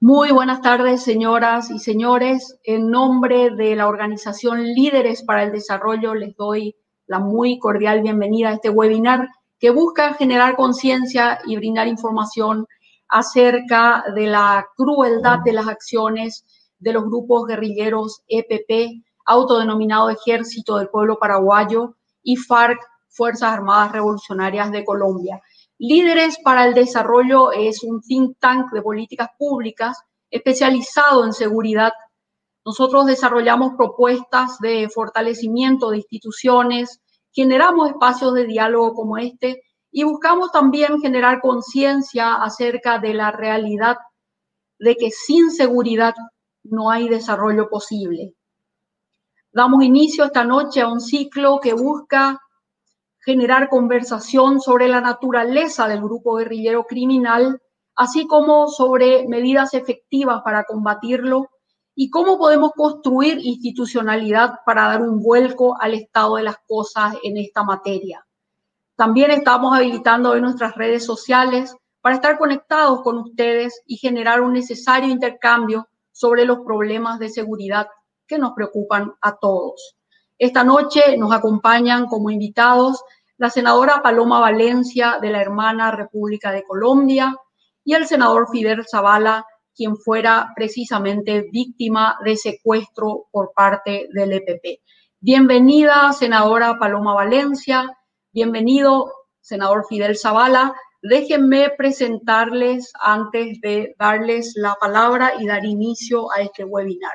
[0.00, 2.56] Muy buenas tardes, señoras y señores.
[2.62, 6.76] En nombre de la organización Líderes para el Desarrollo, les doy
[7.08, 9.26] la muy cordial bienvenida a este webinar
[9.58, 12.64] que busca generar conciencia y brindar información
[13.08, 16.44] acerca de la crueldad de las acciones
[16.78, 22.78] de los grupos guerrilleros EPP, autodenominado Ejército del Pueblo Paraguayo, y FARC,
[23.08, 25.42] Fuerzas Armadas Revolucionarias de Colombia.
[25.78, 29.96] Líderes para el Desarrollo es un think tank de políticas públicas
[30.28, 31.92] especializado en seguridad.
[32.64, 37.00] Nosotros desarrollamos propuestas de fortalecimiento de instituciones,
[37.30, 43.98] generamos espacios de diálogo como este y buscamos también generar conciencia acerca de la realidad
[44.80, 46.14] de que sin seguridad
[46.64, 48.34] no hay desarrollo posible.
[49.52, 52.40] Damos inicio esta noche a un ciclo que busca
[53.28, 57.60] generar conversación sobre la naturaleza del grupo guerrillero criminal,
[57.94, 61.50] así como sobre medidas efectivas para combatirlo
[61.94, 67.36] y cómo podemos construir institucionalidad para dar un vuelco al estado de las cosas en
[67.36, 68.26] esta materia.
[68.96, 74.54] También estamos habilitando hoy nuestras redes sociales para estar conectados con ustedes y generar un
[74.54, 77.88] necesario intercambio sobre los problemas de seguridad
[78.26, 79.98] que nos preocupan a todos.
[80.38, 83.02] Esta noche nos acompañan como invitados
[83.38, 87.36] la senadora Paloma Valencia de la hermana República de Colombia
[87.84, 94.80] y el senador Fidel Zavala quien fuera precisamente víctima de secuestro por parte del EPP.
[95.20, 97.96] Bienvenida, senadora Paloma Valencia.
[98.32, 100.74] Bienvenido, senador Fidel Zavala.
[101.00, 107.14] Déjenme presentarles antes de darles la palabra y dar inicio a este webinar.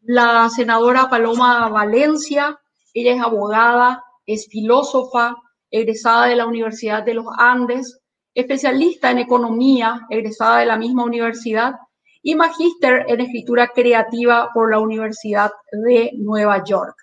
[0.00, 2.58] La senadora Paloma Valencia,
[2.94, 5.36] ella es abogada, es filósofa,
[5.70, 7.98] egresada de la Universidad de los Andes,
[8.34, 11.74] especialista en economía, egresada de la misma universidad,
[12.22, 16.94] y magíster en escritura creativa por la Universidad de Nueva York.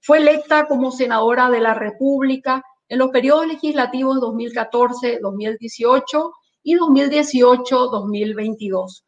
[0.00, 9.02] Fue electa como senadora de la República en los periodos legislativos 2014-2018 y 2018-2022,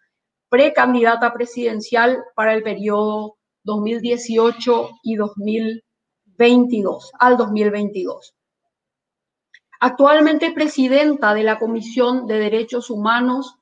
[0.48, 5.89] precandidata presidencial para el periodo 2018 y 2022
[7.18, 8.34] al 2022.
[9.80, 13.56] Actualmente presidenta de la Comisión de Derechos Humanos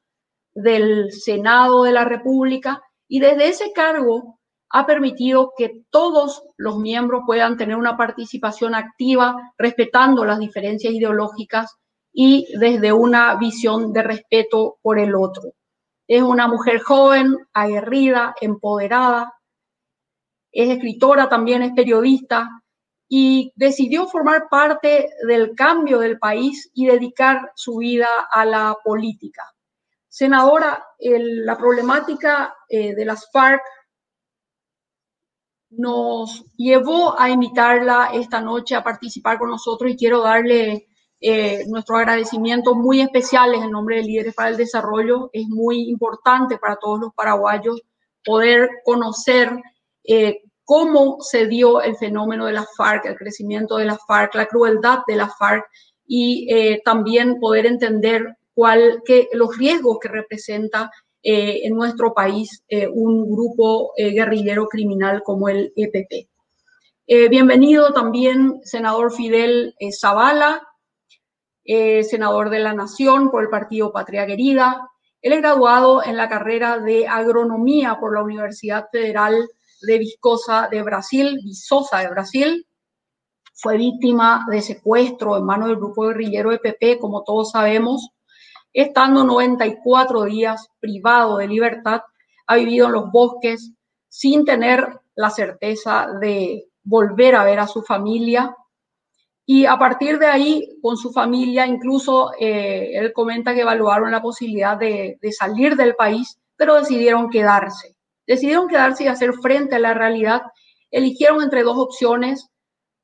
[0.55, 4.39] del Senado de la República y desde ese cargo
[4.71, 11.75] ha permitido que todos los miembros puedan tener una participación activa respetando las diferencias ideológicas
[12.13, 15.55] y desde una visión de respeto por el otro.
[16.07, 19.35] Es una mujer joven, aguerrida, empoderada,
[20.53, 22.49] es escritora, también es periodista,
[23.09, 29.43] y decidió formar parte del cambio del país y dedicar su vida a la política.
[30.09, 33.63] Senadora, la problemática eh, de las FARC
[35.71, 40.89] nos llevó a invitarla esta noche a participar con nosotros y quiero darle
[41.21, 45.31] eh, nuestros agradecimientos muy especiales en nombre de Líderes para el Desarrollo.
[45.33, 47.83] Es muy importante para todos los paraguayos
[48.25, 49.51] poder conocer
[50.05, 54.45] eh, cómo se dio el fenómeno de la FARC, el crecimiento de la FARC, la
[54.45, 55.65] crueldad de la FARC
[56.07, 60.91] y eh, también poder entender cuál, que, los riesgos que representa
[61.23, 66.29] eh, en nuestro país eh, un grupo guerrillero criminal como el EPP.
[67.31, 70.69] bienvenido también, senador Fidel Zavala,
[71.65, 74.87] senador de la Nación por el Partido Patria Querida.
[75.23, 79.49] Él es graduado en la carrera de agronomía por la Universidad Federal
[79.81, 82.67] de Viscosa de Brasil, Visosa de Brasil.
[83.55, 88.11] Fue víctima de secuestro en manos del grupo guerrillero EPP, como todos sabemos.
[88.73, 92.03] Estando 94 días privado de libertad,
[92.47, 93.73] ha vivido en los bosques
[94.09, 98.55] sin tener la certeza de volver a ver a su familia.
[99.45, 104.23] Y a partir de ahí, con su familia, incluso eh, él comenta que evaluaron la
[104.23, 107.98] posibilidad de, de salir del país, pero decidieron quedarse
[108.29, 110.43] decidieron quedarse y hacer frente a la realidad.
[110.93, 112.49] Eligieron entre dos opciones,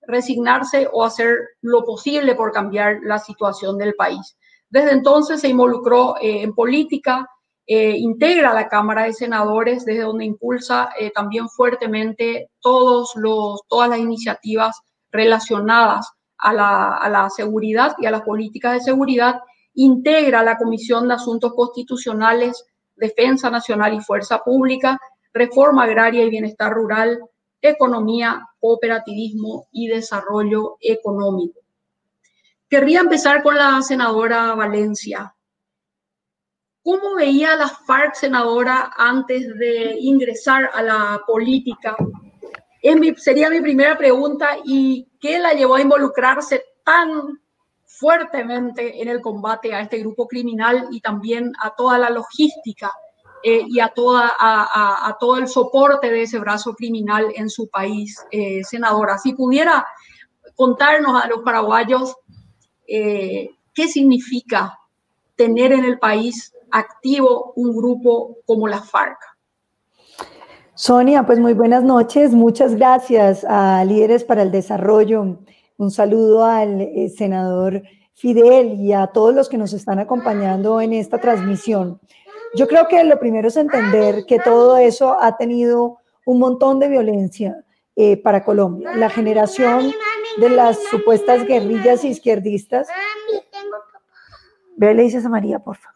[0.06, 4.36] resignarse o hacer lo posible por cambiar la situación del país.
[4.68, 7.26] Desde entonces se involucró eh, en política,
[7.66, 13.14] eh, integra la Cámara de Senadores, desde donde impulsa eh, también fuertemente todas
[13.88, 14.78] las iniciativas
[15.10, 19.40] relacionadas a la, a la seguridad y a las políticas de seguridad,
[19.72, 22.66] integra la Comisión de Asuntos Constitucionales,
[22.96, 24.98] Defensa Nacional y Fuerza Pública,
[25.34, 27.20] reforma agraria y bienestar rural,
[27.60, 31.60] economía, cooperativismo y desarrollo económico.
[32.68, 35.34] Querría empezar con la senadora Valencia.
[36.82, 41.96] ¿Cómo veía la FARC senadora antes de ingresar a la política?
[43.16, 44.58] sería mi primera pregunta.
[44.64, 47.40] ¿Y qué la llevó a involucrarse tan
[47.86, 52.92] fuertemente en el combate a este grupo criminal y también a toda la logística
[53.46, 58.16] eh, y a, toda, a, todo el soporte de ese brazo criminal en su país,
[58.30, 59.18] eh, senadora?
[59.18, 59.86] Si pudiera
[60.56, 62.16] contarnos a los paraguayos
[62.88, 64.78] eh, qué significa
[65.36, 69.18] tener en el país activo un grupo como la FARC.
[70.74, 72.32] Sonia, pues muy buenas noches.
[72.32, 75.38] Muchas gracias a Líderes para el Desarrollo.
[75.76, 77.82] Un saludo al senador
[78.14, 82.00] Fidel y a todos los que nos están acompañando en esta transmisión.
[82.56, 86.88] Yo creo que lo primero es entender que todo eso ha tenido un montón de
[86.88, 87.64] violencia
[87.96, 88.94] eh, para Colombia.
[88.96, 89.92] La generación
[90.38, 92.88] de las supuestas guerrillas izquierdistas.
[94.76, 95.94] Ve, le dices a María, por favor.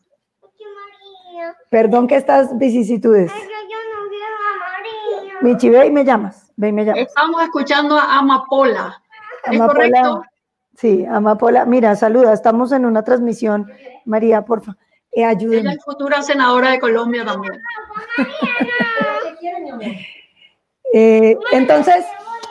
[1.71, 3.33] Perdón que estas vicisitudes.
[5.41, 6.53] Michi, ve y me llamas.
[6.57, 7.03] Ve y me llamas.
[7.03, 9.03] Estamos escuchando a Amapola.
[9.45, 10.23] ¿Es correcto?
[10.77, 11.65] Sí, Amapola.
[11.65, 12.33] Mira, saluda.
[12.33, 13.71] Estamos en una transmisión.
[14.05, 14.79] María, por favor.
[15.13, 15.71] Eh, ayúdenme.
[15.71, 17.61] Ella es futura senadora de Colombia también.
[20.93, 22.05] eh, entonces,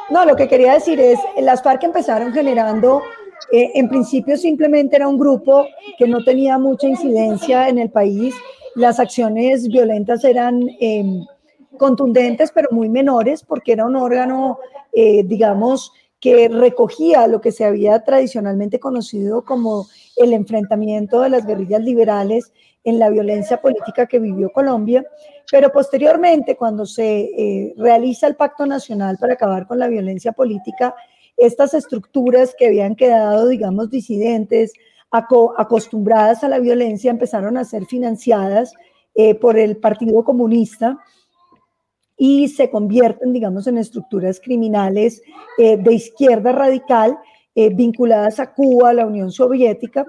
[0.09, 3.03] no, lo que quería decir es, las FARC empezaron generando,
[3.51, 5.67] eh, en principio simplemente era un grupo
[5.97, 8.33] que no tenía mucha incidencia en el país,
[8.75, 11.25] las acciones violentas eran em,
[11.77, 14.59] contundentes, pero muy menores, porque era un órgano,
[14.93, 21.45] eh, digamos, que recogía lo que se había tradicionalmente conocido como el enfrentamiento de las
[21.45, 22.51] guerrillas liberales
[22.83, 25.05] en la violencia política que vivió Colombia,
[25.51, 30.95] pero posteriormente, cuando se eh, realiza el Pacto Nacional para acabar con la violencia política,
[31.35, 34.73] estas estructuras que habían quedado, digamos, disidentes,
[35.11, 38.73] acostumbradas a la violencia, empezaron a ser financiadas
[39.15, 40.97] eh, por el Partido Comunista
[42.17, 45.21] y se convierten, digamos, en estructuras criminales
[45.57, 47.17] eh, de izquierda radical
[47.73, 50.05] vinculadas a Cuba, a la Unión Soviética,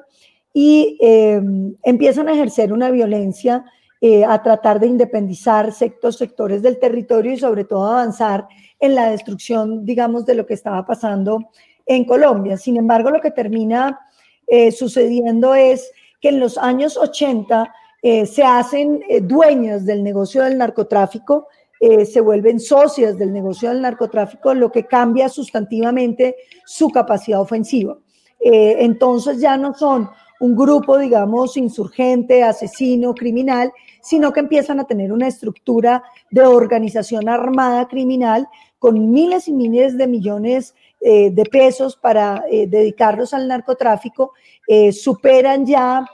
[0.52, 3.64] y em, empiezan a ejercer una violencia,
[4.00, 8.48] eh, a tratar de independizar ciertos sectores del territorio y sobre todo avanzar
[8.80, 11.50] en la destrucción, digamos, de lo que estaba pasando
[11.86, 12.56] en Colombia.
[12.56, 14.00] Sin embargo, lo que termina
[14.46, 17.72] eh, sucediendo es que en los años 80
[18.02, 21.46] eh, se hacen dueños del negocio del narcotráfico,
[21.80, 26.34] se vuelven socias del negocio del narcotráfico, lo que cambia sustantivamente
[26.66, 27.96] su capacidad ofensiva.
[28.40, 30.10] entonces ya no son
[30.40, 37.28] un grupo, digamos, insurgente, asesino, criminal, sino que empiezan a tener una estructura de organización
[37.28, 38.48] armada criminal
[38.78, 44.32] con miles y miles de millones eh, de pesos para eh, dedicarlos al narcotráfico,
[44.66, 46.06] eh, superan ya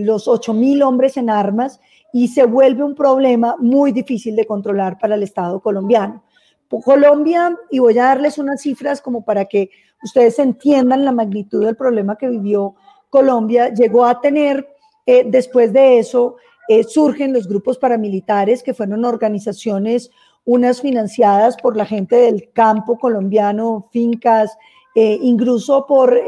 [0.00, 1.78] los 8 mil hombres en armas
[2.12, 6.22] y se vuelve un problema muy difícil de controlar para el Estado colombiano.
[6.84, 9.70] Colombia, y voy a darles unas cifras como para que
[10.02, 12.74] ustedes entiendan la magnitud del problema que vivió
[13.10, 14.68] Colombia llegó a tener,
[15.06, 16.36] eh, después de eso,
[16.68, 20.10] eh, surgen los grupos paramilitares, que fueron organizaciones,
[20.44, 24.56] unas financiadas por la gente del campo colombiano, fincas,
[24.94, 26.18] eh, incluso por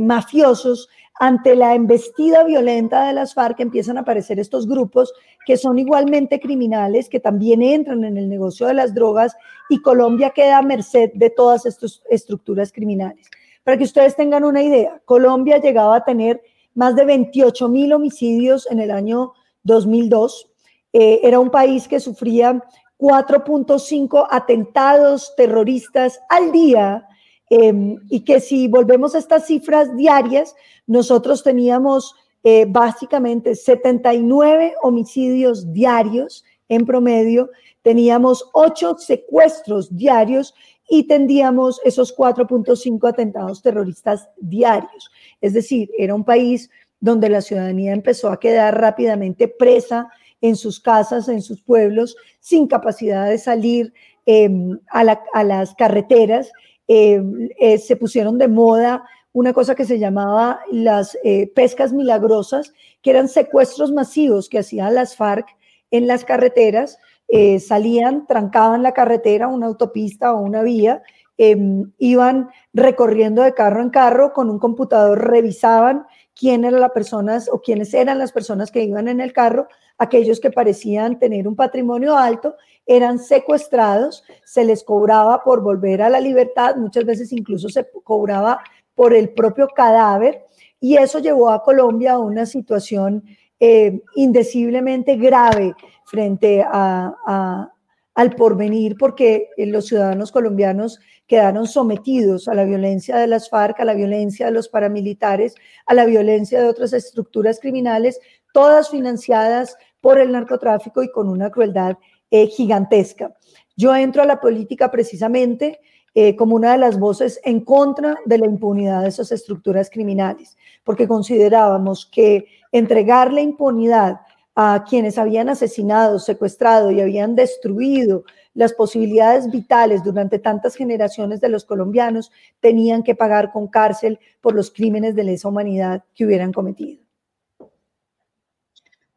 [0.00, 0.88] mafiosos.
[1.18, 5.14] Ante la embestida violenta de las FARC empiezan a aparecer estos grupos
[5.46, 9.34] que son igualmente criminales, que también entran en el negocio de las drogas
[9.70, 13.26] y Colombia queda a merced de todas estas estructuras criminales.
[13.64, 16.42] Para que ustedes tengan una idea, Colombia llegaba a tener
[16.74, 20.52] más de 28 mil homicidios en el año 2002.
[20.92, 22.62] Eh, era un país que sufría
[22.98, 27.05] 4.5 atentados terroristas al día
[27.50, 30.54] em, y que si volvemos a estas cifras diarias,
[30.86, 37.50] nosotros teníamos eh, básicamente 79 homicidios diarios en promedio,
[37.82, 40.54] teníamos 8 secuestros diarios
[40.88, 45.10] y tendíamos esos 4.5 atentados terroristas diarios.
[45.40, 50.08] Es decir, era un país donde la ciudadanía empezó a quedar rápidamente presa
[50.40, 53.92] en sus casas, en sus pueblos, sin capacidad de salir
[54.26, 56.50] em, a, las carreteras.
[56.88, 62.72] Em, eh, se pusieron de moda una cosa que se llamaba las eh, pescas milagrosas,
[63.02, 65.46] que eran secuestros masivos que hacían las FARC
[65.90, 71.02] en las carreteras eh, salían, trancaban la carretera, una autopista o una vía,
[71.38, 77.48] em, iban recorriendo de carro en carro con un computador, revisaban quién eran las personas
[77.50, 79.66] o quiénes eran las personas que iban en el carro,
[79.98, 82.54] aquellos que parecían tener un patrimonio alto,
[82.86, 88.60] eran secuestrados, se les cobraba por volver a la libertad, muchas veces incluso se cobraba
[88.94, 90.44] por el propio cadáver,
[90.80, 93.24] y eso llevó a Colombia a una situación
[93.58, 95.74] eh, indeciblemente grave
[96.04, 103.80] frente al porvenir, porque los ciudadanos colombianos quedaron sometidos a la violencia de las FARC,
[103.80, 105.54] a la violencia de los paramilitares,
[105.86, 108.20] a la violencia de otras estructuras criminales,
[108.52, 111.96] todas financiadas por el narcotráfico y con una crueldad
[112.30, 113.34] eh, gigantesca.
[113.76, 115.80] Yo entro a la política precisamente
[116.14, 120.56] eh, como una de las voces en contra de la impunidad de esas estructuras criminales,
[120.82, 124.20] porque considerábamos que entregarle impunidad
[124.54, 131.50] a quienes habían asesinado, secuestrado y habían destruido las posibilidades vitales durante tantas generaciones de
[131.50, 136.54] los colombianos, tenían que pagar con cárcel por los crímenes de lesa humanidad que hubieran
[136.54, 137.05] cometido.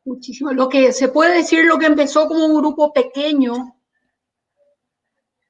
[0.05, 0.51] Muchísimo.
[0.53, 3.75] Lo que se puede decir, lo que empezó como un grupo pequeño,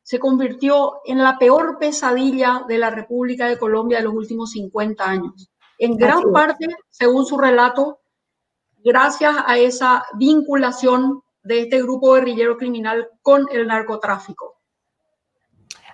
[0.03, 5.03] se convirtió en la peor pesadilla de la República de Colombia de los últimos 50
[5.03, 5.51] años.
[5.77, 7.99] En gran parte, según su relato,
[8.83, 14.57] gracias a esa vinculación de este grupo guerrillero criminal con el narcotráfico.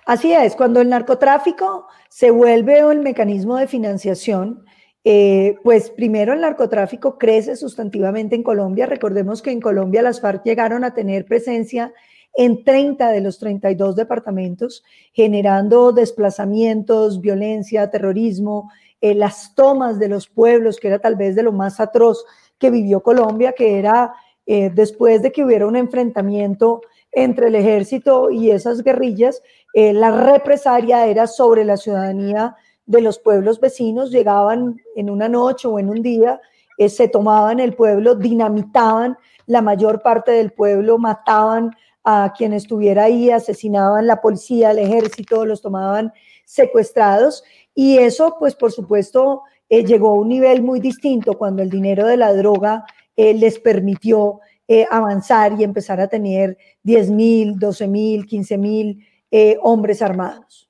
[0.06, 4.64] Así es, cuando el narcotráfico se vuelve el mecanismo de financiación,
[5.08, 8.86] eh, pues primero el narcotráfico crece sustantivamente en Colombia.
[8.86, 11.94] Recordemos que en Colombia las FARC llegaron a tener presencia
[12.34, 14.82] en 30 de los 32 departamentos,
[15.12, 18.68] generando desplazamientos, violencia, terrorismo,
[19.00, 22.24] eh, las tomas de los pueblos, que era tal vez de lo más atroz
[22.58, 24.12] que vivió Colombia, que era
[24.44, 26.80] eh, después de que hubiera un enfrentamiento
[27.12, 29.40] entre el ejército y esas guerrillas,
[29.72, 32.56] la represalia era sobre la ciudadanía
[32.86, 36.40] de los pueblos vecinos, llegaban en una noche o en un día,
[36.78, 39.16] eh, se tomaban el pueblo, dinamitaban
[39.46, 41.72] la mayor parte del pueblo, mataban
[42.04, 46.12] a quien estuviera ahí, asesinaban la policía, el ejército, los tomaban
[46.44, 47.42] secuestrados
[47.74, 52.16] y eso pues por supuesto llegó a un nivel muy distinto cuando el dinero de
[52.16, 52.84] la droga
[53.16, 59.06] eh, les permitió eh, avanzar y empezar a tener 10 mil, 12 mil, 15 mil
[59.30, 60.65] eh, hombres armados.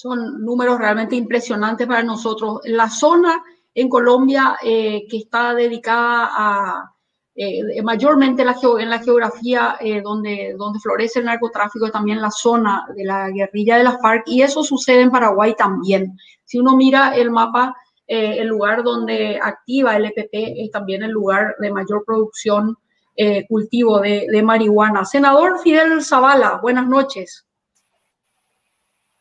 [0.00, 2.60] Son números realmente impresionantes para nosotros.
[2.64, 3.42] La zona
[3.74, 6.94] en Colombia que está dedicada a,
[7.82, 13.30] mayormente la, en la geografía donde, donde florece el narcotráfico, también la zona de la
[13.30, 16.16] guerrilla de las FARC, y eso sucede en Paraguay también.
[16.44, 17.74] Si uno mira el mapa
[18.10, 22.74] eh, el lugar donde activa el EPP es también el lugar de mayor producción,
[23.14, 25.04] eh, cultivo de, marihuana.
[25.04, 27.44] Senador Fidel Zavala, buenas noches.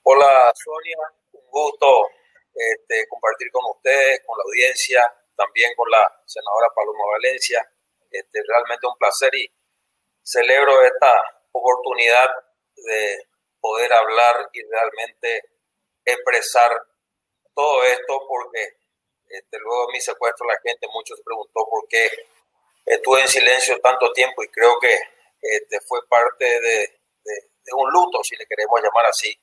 [0.09, 0.97] Hola Sonia,
[1.33, 2.07] un gusto
[2.55, 5.03] este, compartir con ustedes, con la audiencia,
[5.35, 7.69] también con la senadora Paloma Valencia.
[8.09, 9.51] Este, realmente un placer y
[10.23, 12.29] celebro esta oportunidad
[12.77, 13.27] de
[13.59, 15.43] poder hablar y realmente
[16.05, 16.71] expresar
[17.53, 18.77] todo esto porque
[19.27, 22.09] este, luego de mi secuestro la gente mucho se preguntó por qué
[22.85, 24.97] estuve en silencio tanto tiempo y creo que
[25.41, 26.93] este, fue parte de,
[27.73, 29.37] un luto, si le queremos llamar así,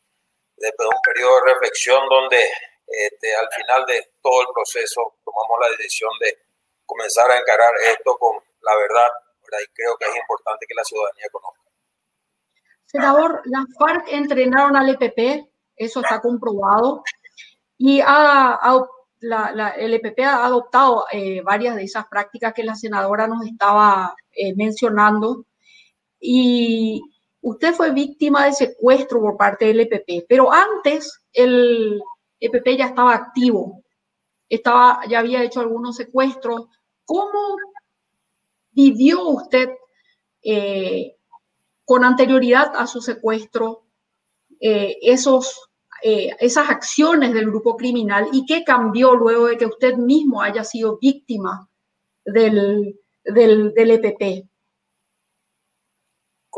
[0.57, 2.39] de un periodo de reflexión donde
[2.87, 6.39] este, al final de todo el proceso tomamos la decisión de
[6.87, 9.09] comenzar a encarar esto con la verdad,
[9.43, 11.61] y creo que es importante que la ciudadanía conozca.
[12.87, 17.03] Senador, las FARC entrenaron al EPP, eso está comprobado,
[17.77, 18.87] y ha, ha
[19.79, 24.55] el EPP ha adoptado eh, varias de esas prácticas que la senadora nos estaba eh,
[24.55, 25.47] mencionando
[26.21, 27.01] y
[27.45, 32.03] usted fue víctima de secuestro por parte del EPP, pero antes el
[32.41, 33.83] EPP ya estaba activo,
[34.49, 36.67] estaba, ya había hecho algunos secuestros.
[37.05, 37.57] ¿Cómo
[38.73, 39.71] vivió usted
[40.43, 41.17] eh,
[41.85, 43.83] con anterioridad a su secuestro
[44.61, 45.69] esos
[46.07, 50.63] eh, esas acciones del grupo criminal y qué cambió luego de que usted mismo haya
[50.63, 51.67] sido víctima
[52.27, 54.47] del, del, EPP.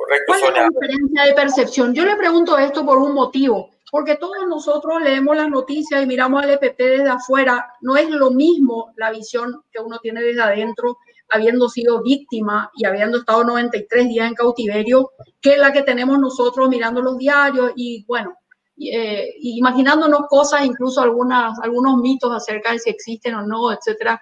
[0.07, 1.95] Correcto, ¿Cuál es la diferencia de percepción?
[1.95, 6.45] Yo le pregunto esto por un motivo, porque todos nosotros leemos las noticias y miramos
[6.45, 7.73] al EPP desde afuera.
[7.81, 10.99] No es lo mismo la visión que uno tiene desde adentro,
[11.31, 15.11] habiendo sido víctima y habiendo estado 93 días en cautiverio,
[15.41, 18.37] que la que tenemos nosotros mirando los diarios y bueno,
[18.79, 24.21] eh, imaginándonos cosas, incluso algunas, algunos mitos acerca de si existen o no, etcétera.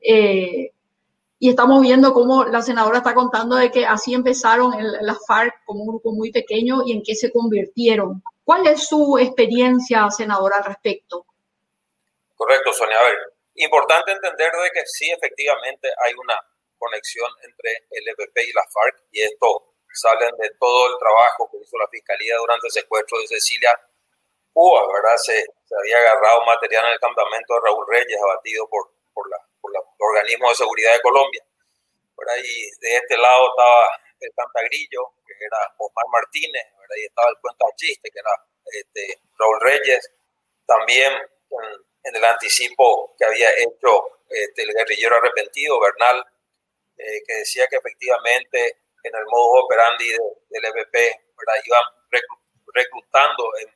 [0.00, 0.70] Eh,
[1.38, 5.82] y estamos viendo cómo la senadora está contando de que así empezaron las FARC como
[5.82, 8.22] un grupo muy pequeño y en qué se convirtieron.
[8.44, 11.26] ¿Cuál es su experiencia, senadora, al respecto?
[12.34, 12.98] Correcto, Sonia.
[12.98, 13.18] A ver,
[13.54, 16.40] importante entender de que sí, efectivamente, hay una
[16.78, 21.58] conexión entre el EPP y la FARC y esto sale de todo el trabajo que
[21.58, 23.72] hizo la Fiscalía durante el secuestro de Cecilia
[24.52, 25.16] Cuba, ¿verdad?
[25.16, 25.44] Se,
[25.80, 29.84] había agarrado material en el campamento de Raúl Reyes, abatido por, por, la, por los
[29.98, 31.44] organismos de seguridad de Colombia.
[32.14, 37.28] Por ahí de este lado estaba el Cantagrillo, que era Omar Martínez, por ahí estaba
[37.28, 38.30] el cuenta chiste, que era
[38.66, 40.10] este, Raúl Reyes,
[40.66, 46.24] también en, el anticipo que había hecho este, el guerrillero arrepentido, Bernal,
[46.96, 51.20] eh, que decía que efectivamente en el modo operandi del EVP
[51.66, 51.84] iban
[52.72, 53.68] reclutando en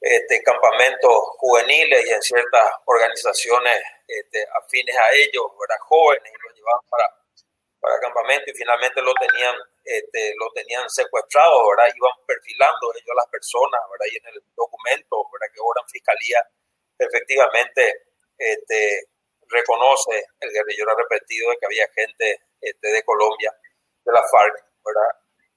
[0.00, 5.44] este, campamentos juveniles y en ciertas organizaciones este, afines a ellos,
[5.80, 7.06] jóvenes y los llevaban para,
[7.80, 13.28] para campamento y finalmente lo tenían, este, lo tenían secuestrado, iban perfilando ellos a las
[13.28, 15.52] personas y en el documento ¿verdad?
[15.52, 16.46] que ahora en fiscalía
[16.98, 18.06] efectivamente
[18.38, 19.08] este,
[19.48, 23.52] reconoce el guerrillero arrepentido de que había gente este, de Colombia,
[24.04, 24.68] de la FARC.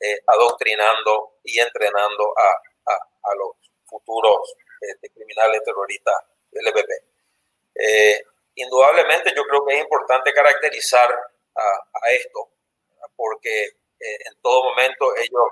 [0.04, 3.56] Eh, adoctrinando y entrenando a, a los
[3.92, 6.16] futuros este, criminales terroristas
[6.50, 6.90] del EPP.
[7.76, 8.24] Eh,
[8.56, 11.10] indudablemente yo creo que es importante caracterizar
[11.54, 12.50] a, esto,
[13.16, 15.48] porque eh, en todo momento ellos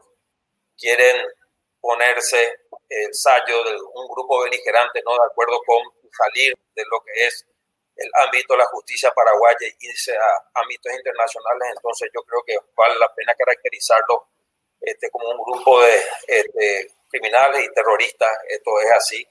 [0.78, 1.28] quieren
[1.82, 5.78] ponerse el sallo de un grupo beligerante no de acuerdo con
[6.12, 7.46] salir de lo que es
[7.96, 12.58] el ámbito de la justicia paraguaya y irse a ámbitos internacionales, entonces yo creo que
[12.76, 14.30] vale la pena caracterizarlo
[14.80, 19.28] este, como un grupo de este, criminales y terroristas, esto es así.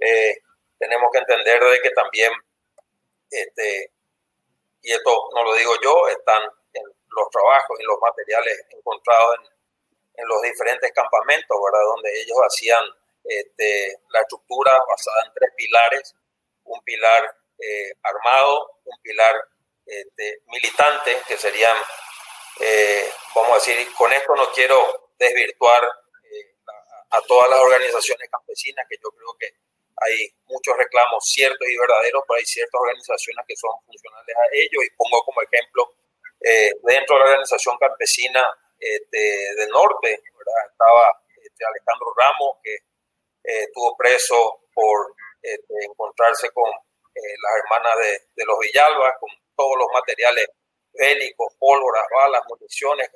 [0.00, 0.38] Eh,
[0.78, 2.32] tenemos que entender de que también,
[3.30, 3.92] este,
[4.82, 6.42] y esto no lo digo yo, están
[6.72, 11.86] en los trabajos y los materiales encontrados en, en los diferentes campamentos, ¿verdad?
[11.86, 12.84] Donde ellos hacían
[13.24, 16.14] este, la estructura basada en tres pilares,
[16.64, 19.34] un pilar eh, armado, un pilar
[19.86, 21.76] este, militante, que serían,
[22.60, 25.88] eh, vamos a decir, con esto no quiero desvirtuar
[27.12, 29.48] a todas las organizaciones campesinas, que yo creo que
[30.00, 34.82] hay muchos reclamos ciertos y verdaderos, pero hay ciertas organizaciones que son funcionales a ellos.
[34.84, 35.94] Y pongo como ejemplo,
[36.40, 38.42] eh, dentro de la organización campesina
[38.78, 40.22] este, del norte,
[40.72, 47.98] estaba este, Alejandro Ramos, que eh, estuvo preso por este, encontrarse con eh, las hermanas
[47.98, 50.48] de, de, los Villalba, con todos los materiales
[50.94, 53.10] bélicos, pólvoras, balas, municiones,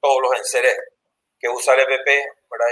[0.00, 0.78] todos los enseres
[1.44, 2.08] que usa el EPP,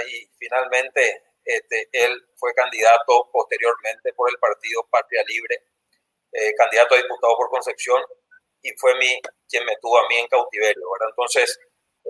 [0.07, 5.61] y finalmente este, él fue candidato posteriormente por el partido Patria Libre,
[6.31, 8.03] eh, candidato a diputado por Concepción,
[8.63, 10.89] y fue mi, quien me tuvo a mí en cautiverio.
[10.91, 11.09] ¿verdad?
[11.09, 11.59] Entonces,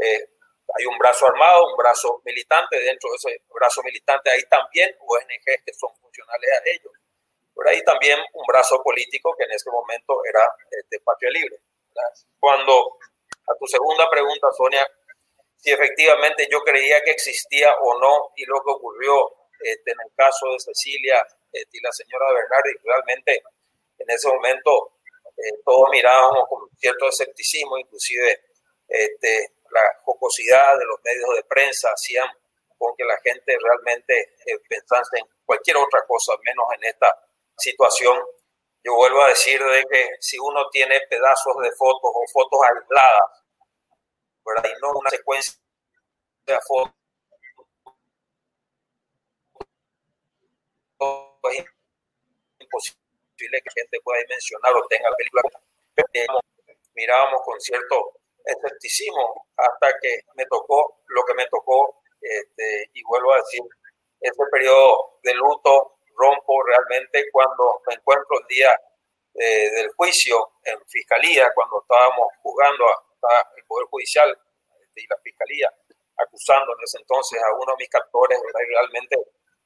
[0.01, 0.29] eh,
[0.73, 5.63] hay un brazo armado, un brazo militante, dentro de ese brazo militante hay también ONGs
[5.65, 6.93] que son funcionales a ellos.
[7.53, 11.57] Por ahí también un brazo político que en ese momento era este, Patria Libre.
[12.39, 12.97] Cuando
[13.49, 14.87] a tu segunda pregunta, Sonia,
[15.63, 20.13] si efectivamente yo creía que existía o no y lo que ocurrió este, en el
[20.13, 23.41] caso de Cecilia este, y la señora Bernardi, realmente
[23.97, 24.99] en ese momento
[25.37, 28.41] eh, todos mirábamos con cierto escepticismo, inclusive
[28.89, 32.27] este, la jocosidad de los medios de prensa hacían
[32.77, 37.17] con que la gente realmente eh, pensase en cualquier otra cosa, menos en esta
[37.57, 38.21] situación.
[38.83, 43.42] Yo vuelvo a decir de que si uno tiene pedazos de fotos o fotos aisladas
[44.45, 44.69] ¿verdad?
[44.69, 45.59] Y no una secuencia
[46.45, 46.93] de fotos.
[51.51, 51.65] Es
[52.59, 55.45] imposible que gente pueda mencionar o tenga películas.
[56.95, 58.13] Mirábamos con cierto
[58.45, 63.61] escepticismo hasta que me tocó lo que me tocó este, y vuelvo a decir,
[64.19, 68.79] este periodo de luto rompo realmente cuando me encuentro el día
[69.35, 73.03] eh, del juicio en fiscalía, cuando estábamos jugando a,
[73.55, 75.69] el Poder Judicial este, y la Fiscalía,
[76.17, 79.17] acusando en ese entonces a uno de mis captores, realmente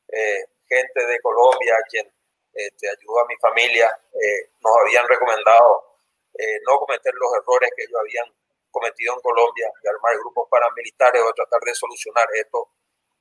[0.10, 2.12] eh, gente de Colombia, quien
[2.54, 6.00] este, ayudó a mi familia, eh, nos habían recomendado
[6.34, 8.26] eh, no cometer los errores que ellos habían
[8.70, 12.70] cometido en Colombia, de armar grupos paramilitares o tratar de solucionar esto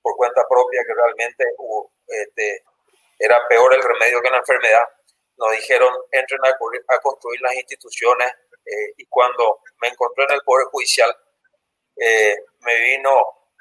[0.02, 1.44] por cuenta propia, que realmente
[2.08, 2.62] este,
[3.18, 4.84] era peor el remedio que la enfermedad.
[5.38, 6.48] Nos dijeron, entren a,
[6.94, 8.30] a construir las instituciones
[8.66, 11.14] eh, y cuando me encontré en el Poder Judicial,
[11.96, 13.10] eh, me vino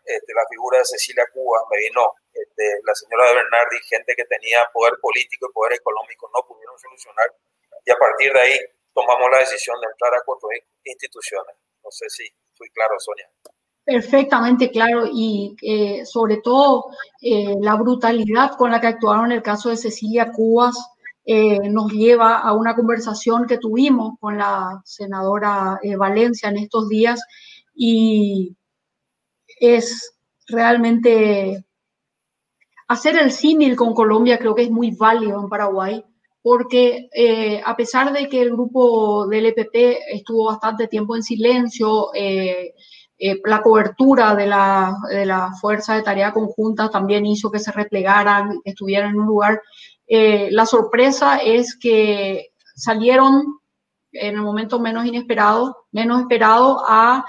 [0.04, 4.26] este, la figura de Cecilia Cuba, me vino este, la señora de Bernardi, gente que
[4.26, 7.32] tenía poder político y poder económico, no pudieron solucionar.
[7.86, 8.60] Y a partir de ahí
[8.94, 11.56] tomamos la decisión de entrar a construir instituciones.
[11.84, 12.26] No sé si
[12.58, 13.30] fui claro, Sonia.
[13.86, 16.86] Perfectamente claro y eh, sobre todo
[17.22, 20.76] la brutalidad con la que actuaron en el caso de Cecilia Cubas
[21.26, 26.88] eh, nos lleva a una conversación que tuvimos con la senadora eh, Valencia en estos
[26.88, 27.22] días
[27.74, 28.56] y
[29.60, 31.66] es realmente
[32.88, 36.04] hacer el símil con Colombia creo que es muy válido en Paraguay
[36.46, 42.12] porque eh, a pesar de que el grupo del EPP estuvo bastante tiempo en silencio,
[42.14, 42.76] eh,
[43.46, 48.60] la cobertura de la, de la fuerza de tarea conjunta también hizo que se replegaran,
[48.64, 49.60] estuvieran en un lugar.
[50.08, 53.60] La sorpresa es que salieron
[54.12, 57.26] en el momento menos inesperado, menos esperado a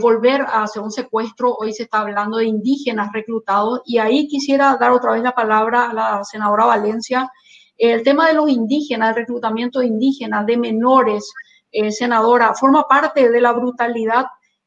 [0.00, 1.54] volver a hacer un secuestro.
[1.54, 5.90] Hoy se está hablando de indígenas reclutados y ahí quisiera dar otra vez la palabra
[5.90, 7.30] a la senadora Valencia
[7.78, 11.32] el tema de los indígenas, el reclutamiento de indígenas, de menores,
[11.70, 14.26] eh, senadora, forma parte de la brutalidad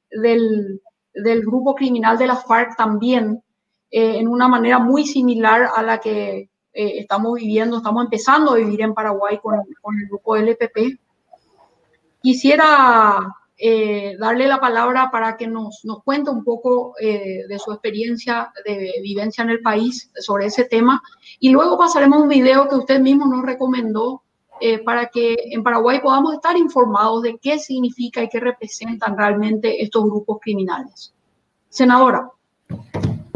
[0.09, 0.81] del,
[1.45, 3.41] grupo criminal de las FARC también,
[3.91, 8.55] eh, en una manera muy similar a la que eh, estamos viviendo, estamos empezando a
[8.55, 10.99] vivir en Paraguay con, el grupo LPP.
[12.21, 17.71] Quisiera eh, darle la palabra para que nos, nos cuente un poco eh, de su
[17.71, 21.01] experiencia de vivencia en el país sobre ese tema.
[21.39, 24.23] Y luego pasaremos un video que usted mismo nos recomendó
[24.83, 30.03] para que en Paraguay podamos estar informados de qué significa y qué representan realmente estos
[30.03, 31.13] grupos criminales.
[31.69, 32.29] Senadora.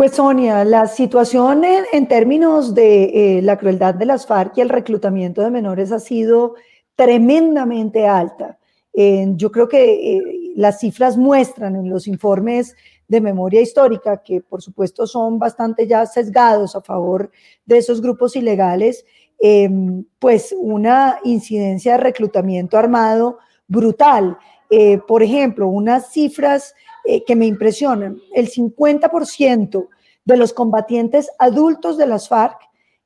[0.03, 5.41] Pues Sonia, la situación en, términos de la crueldad de las FARC y el reclutamiento
[5.41, 6.55] de menores ha sido
[6.97, 8.59] tremendamente alta
[8.93, 12.75] yo creo que eh, las cifras muestran en los informes
[13.07, 17.31] de memoria histórica, que por supuesto son bastante ya sesgados a favor
[17.65, 19.05] de esos grupos ilegales,
[19.39, 24.37] em, pues una incidencia de reclutamiento armado brutal.
[24.69, 29.89] Eh, por ejemplo, unas cifras eh, que me impresionan, el 50%
[30.25, 32.57] de los combatientes adultos de las FARC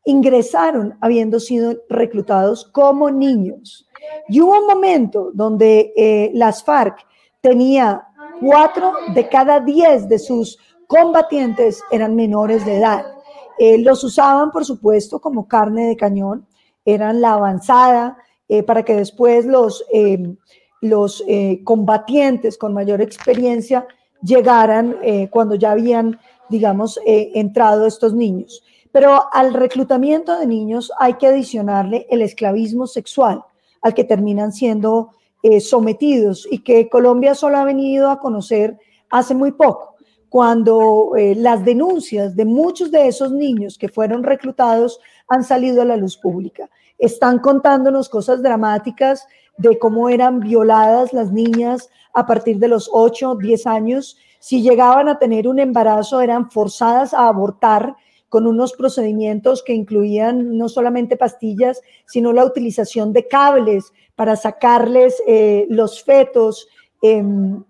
[0.08, 3.88] ingresaron habiendo sido reclutados como niños.
[4.30, 7.06] Y hubo un momento donde eh, las FARC
[7.41, 8.08] tenía
[8.39, 13.06] cuatro de cada diez de sus combatientes eran menores de edad.
[13.60, 16.47] Eh, los usaban, por supuesto, como carne de cañón,
[16.86, 19.84] eran la avanzada eh, para que después los,
[20.80, 21.21] los
[21.65, 23.86] combatientes con mayor experiencia
[24.21, 24.95] llegaran
[25.32, 26.17] cuando ya habían,
[26.49, 28.63] digamos, entrado estos niños.
[28.91, 33.43] Pero al reclutamiento de niños hay que adicionarle el esclavismo sexual
[33.81, 35.12] al que terminan siendo
[35.43, 38.77] eh, sometidos y que Colombia solo ha venido a conocer
[39.10, 39.95] hace muy poco,
[40.29, 45.86] cuando eh, las denuncias de muchos de esos niños que fueron reclutados han salido a
[45.86, 46.69] la luz pública.
[46.97, 53.36] Están contándonos cosas dramáticas de cómo eran violadas las niñas a partir de los 8,
[53.36, 54.17] 10 años.
[54.39, 57.95] Si llegaban a tener un embarazo, eran forzadas a abortar
[58.30, 65.21] con unos procedimientos que incluían no solamente pastillas, sino la utilización de cables para sacarles
[65.28, 66.67] eh, los fetos.
[67.02, 67.63] Em,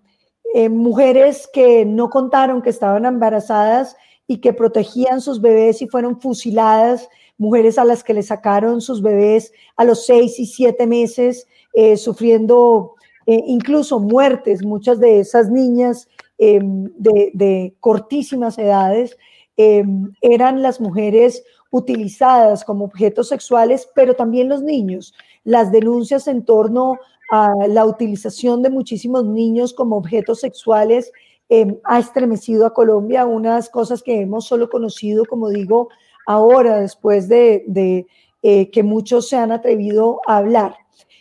[0.71, 3.95] mujeres que no contaron que estaban embarazadas
[4.27, 9.01] y que protegían sus bebés y fueron fusiladas, mujeres a las que le sacaron sus
[9.01, 15.49] bebés a los seis y siete meses, eh, sufriendo eh, incluso muertes, muchas de esas
[15.49, 19.17] niñas em, de cortísimas edades.
[19.57, 25.13] Em, eran las mujeres utilizadas como objetos sexuales, pero también los niños.
[25.43, 26.97] Las denuncias en torno
[27.31, 31.11] a la utilización de muchísimos niños como objetos sexuales
[31.49, 35.89] em, ha estremecido a Colombia, unas cosas que hemos solo conocido, como digo,
[36.25, 38.05] ahora, después de,
[38.43, 40.75] eh, que muchos se han atrevido a hablar.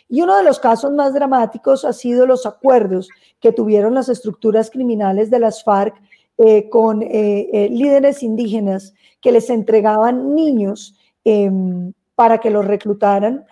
[0.09, 4.69] Y uno de los casos más dramáticos ha sido los acuerdos que tuvieron las estructuras
[4.69, 5.95] criminales de las FARC
[6.39, 13.45] eh, con eh, eh, líderes indígenas que les entregaban niños em, para que los reclutaran,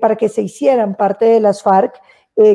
[0.00, 2.00] para que se hicieran parte de las FARC,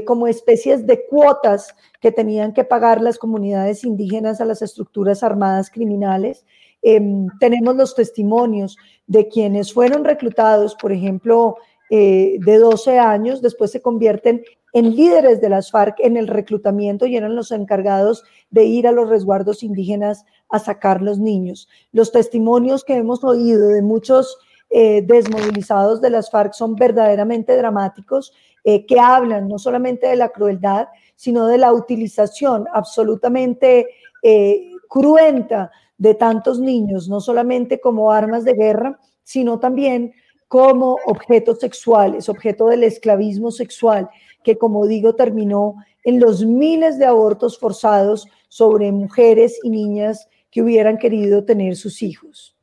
[0.08, 5.70] como especies de cuotas que tenían que pagar las comunidades indígenas a las estructuras armadas
[5.70, 6.46] criminales.
[6.82, 11.58] Em, tenemos los testimonios de quienes fueron reclutados, por ejemplo,
[11.92, 14.42] de 12 años, después se convierten
[14.74, 18.92] en líderes de las FARC en el reclutamiento y eran los encargados de ir a
[18.92, 21.68] los resguardos indígenas a sacar los niños.
[21.92, 24.38] Los testimonios que hemos oído de muchos
[24.70, 30.30] eh, desmovilizados de las FARC son verdaderamente dramáticos, eh, que hablan no solamente de la
[30.30, 33.88] crueldad, sino de la utilización absolutamente
[34.24, 40.14] eh, cruenta de tantos niños, no solamente como armas de guerra, sino también
[40.48, 44.10] como objetos sexuales, objeto del esclavismo sexual
[44.44, 50.62] que como digo terminó en los miles de abortos forzados sobre mujeres y niñas que
[50.62, 52.56] hubieran querido tener sus hijos.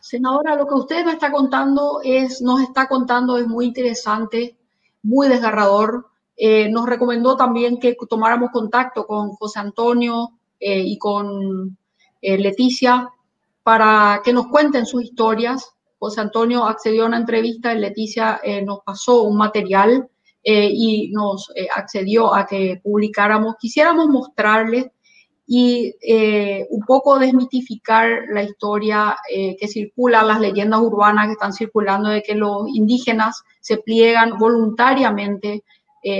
[0.00, 4.56] Senadora, lo que usted me está contando es, nos está contando es muy interesante,
[5.02, 6.06] muy desgarrador.
[6.36, 11.76] Eh, nos recomendó también que tomáramos contacto con José Antonio eh, y con
[12.22, 13.10] eh, Leticia
[13.62, 18.78] para que nos cuenten sus historias José Antonio accedió a una entrevista y Leticia nos
[18.84, 20.08] pasó un material
[20.42, 23.56] y nos accedió a que publicáramos.
[23.60, 24.86] Quisiéramos mostrarles
[25.46, 25.92] y
[26.70, 32.34] un poco desmitificar la historia que circula, las leyendas urbanas que están circulando de que
[32.34, 35.64] los indígenas se pliegan voluntariamente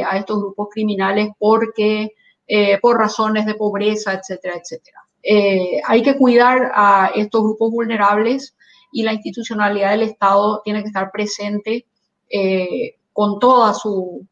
[0.06, 2.12] a estos grupos criminales porque
[2.50, 5.02] eh, por razones de pobreza, etcétera, etcétera.
[5.22, 8.56] Eh, hay que cuidar a estos grupos vulnerables
[8.90, 11.84] y la institucionalidad del Estado tiene que estar presente
[12.30, 14.24] eh, con toda su...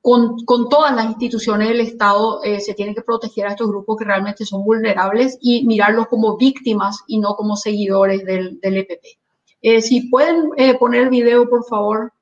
[0.00, 4.04] Con, con, todas las instituciones del Estado se tiene que proteger a estos grupos que
[4.04, 9.82] realmente son vulnerables y mirarlos como víctimas y no como seguidores del, del EPP.
[9.82, 12.12] si pueden poner el video, por favor.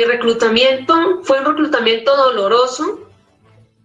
[0.00, 3.00] Mi reclutamiento fue un reclutamiento doloroso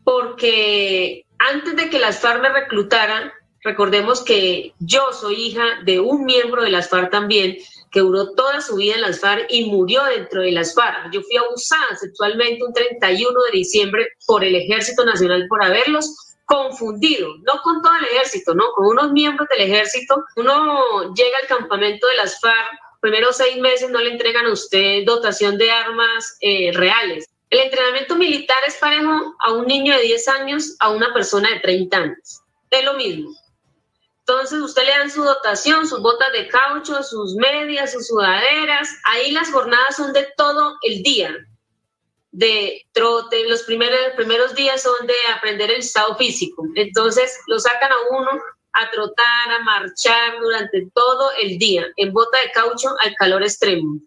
[0.06, 6.24] porque antes de que las FARC me reclutaran, recordemos que yo soy hija de un
[6.24, 7.58] miembro de las FARC también,
[7.92, 11.12] que duró toda su vida en las FARC y murió dentro de las FARC.
[11.12, 17.28] Yo fui abusada sexualmente un 31 de diciembre por el Ejército Nacional por haberlos confundido,
[17.40, 20.24] no con todo el ejército, no, con unos miembros del ejército.
[20.38, 25.06] Uno llega al campamento de las FARC primeros seis meses no le entregan a usted
[25.06, 27.30] dotación de armas eh, reales.
[27.52, 31.60] El entrenamiento militar es parejo a un niño de 10 años a una persona de
[31.60, 32.42] 30 años.
[32.72, 33.30] Es lo mismo.
[34.22, 38.90] Entonces usted le dan su dotación, sus botas de caucho, sus medias, sus sudaderas.
[39.04, 41.32] Ahí las jornadas son de todo el día.
[42.32, 46.64] De trote, los primeros, primeros días son de aprender el estado físico.
[46.74, 48.32] Entonces lo sacan a uno
[48.76, 54.00] a trotar, a marchar durante todo el día en bota de caucho al calor extremo.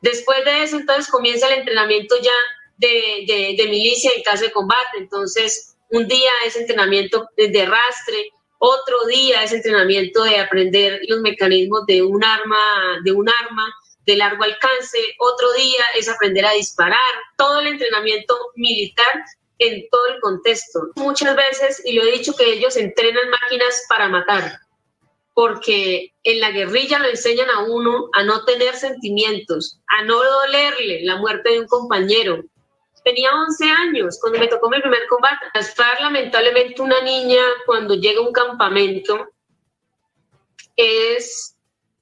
[0.00, 2.32] Después de eso, entonces comienza el entrenamiento ya
[2.78, 4.98] de, de, milicia en caso de combate.
[4.98, 11.84] Entonces, un día es entrenamiento de, rastre, otro día es entrenamiento de aprender los mecanismos
[11.86, 13.72] de un arma, de un arma
[14.06, 16.98] de largo alcance, otro día es aprender a disparar.
[17.36, 19.22] Todo el entrenamiento militar
[19.62, 20.88] en todo el contexto.
[20.96, 24.58] Muchas veces, y lo he dicho, que ellos entrenan máquinas para matar,
[25.34, 31.04] porque en la guerrilla lo enseñan a uno a no tener sentimientos, a no dolerle
[31.04, 32.42] la muerte de un compañero.
[33.04, 35.46] Tenía 11 años cuando me tocó mi primer combate.
[35.54, 39.28] Estar lamentablemente una niña cuando llega a un campamento
[40.76, 41.56] es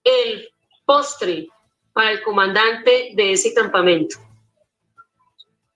[0.05, 0.49] el
[0.85, 1.49] postre
[1.93, 4.17] para el comandante de ese campamento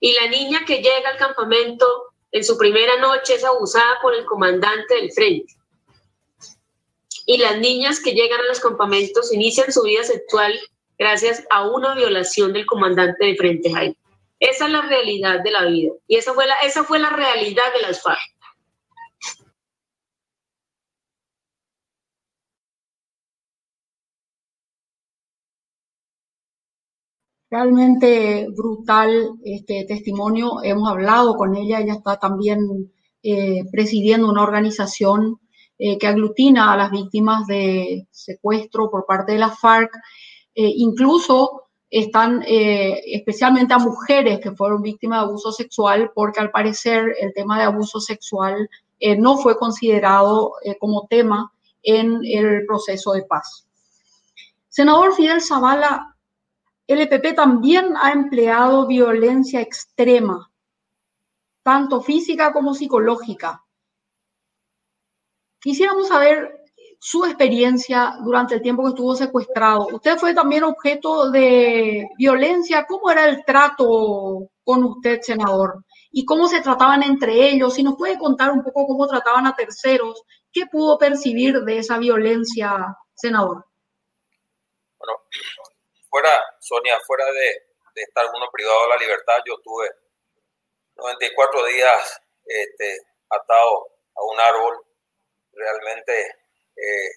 [0.05, 4.23] y la niña que llega al campamento en su primera noche es abusada por el
[4.23, 5.51] comandante del frente.
[7.25, 10.53] Y las niñas que llegan a los campamentos inician su vida sexual
[10.99, 13.97] gracias a una violación del comandante de frente, Jaime.
[14.39, 15.93] Esa es la realidad de la vida.
[16.07, 18.19] Y esa fue la, esa fue la realidad de las FARC.
[27.55, 30.61] Realmente brutal este testimonio.
[30.61, 32.91] Hemos hablado con ella, ella está también
[33.23, 35.39] eh, presidiendo una organización
[35.79, 39.89] eh, que aglutina a las víctimas de secuestro por parte de la FARC.
[40.53, 47.15] Eh, incluso están especialmente a mujeres que fueron víctimas de abuso sexual, porque al parecer
[47.21, 48.69] el tema de abuso sexual
[49.17, 53.65] no fue considerado como tema en el proceso de paz.
[54.67, 56.14] Senador Fidel Zavala,
[56.87, 60.51] el EPP también ha empleado violencia extrema,
[61.63, 63.63] tanto física como psicológica.
[65.59, 66.65] Quisiéramos saber
[66.99, 69.87] su experiencia durante el tiempo que estuvo secuestrado.
[69.93, 72.85] Usted fue también objeto de violencia.
[72.87, 75.83] ¿Cómo era el trato con usted, senador?
[76.11, 77.73] ¿Y cómo se trataban entre ellos?
[77.73, 81.97] Si nos puede contar un poco cómo trataban a terceros, ¿qué pudo percibir de esa
[81.97, 83.65] violencia, senador?
[84.97, 85.13] Bueno,
[86.15, 87.63] fuera, Sonia, fuera de,
[87.95, 89.89] estar uno privado de la libertad, yo tuve
[90.95, 94.85] 94 días este, atado a un árbol,
[95.51, 96.37] realmente
[96.77, 97.09] eh,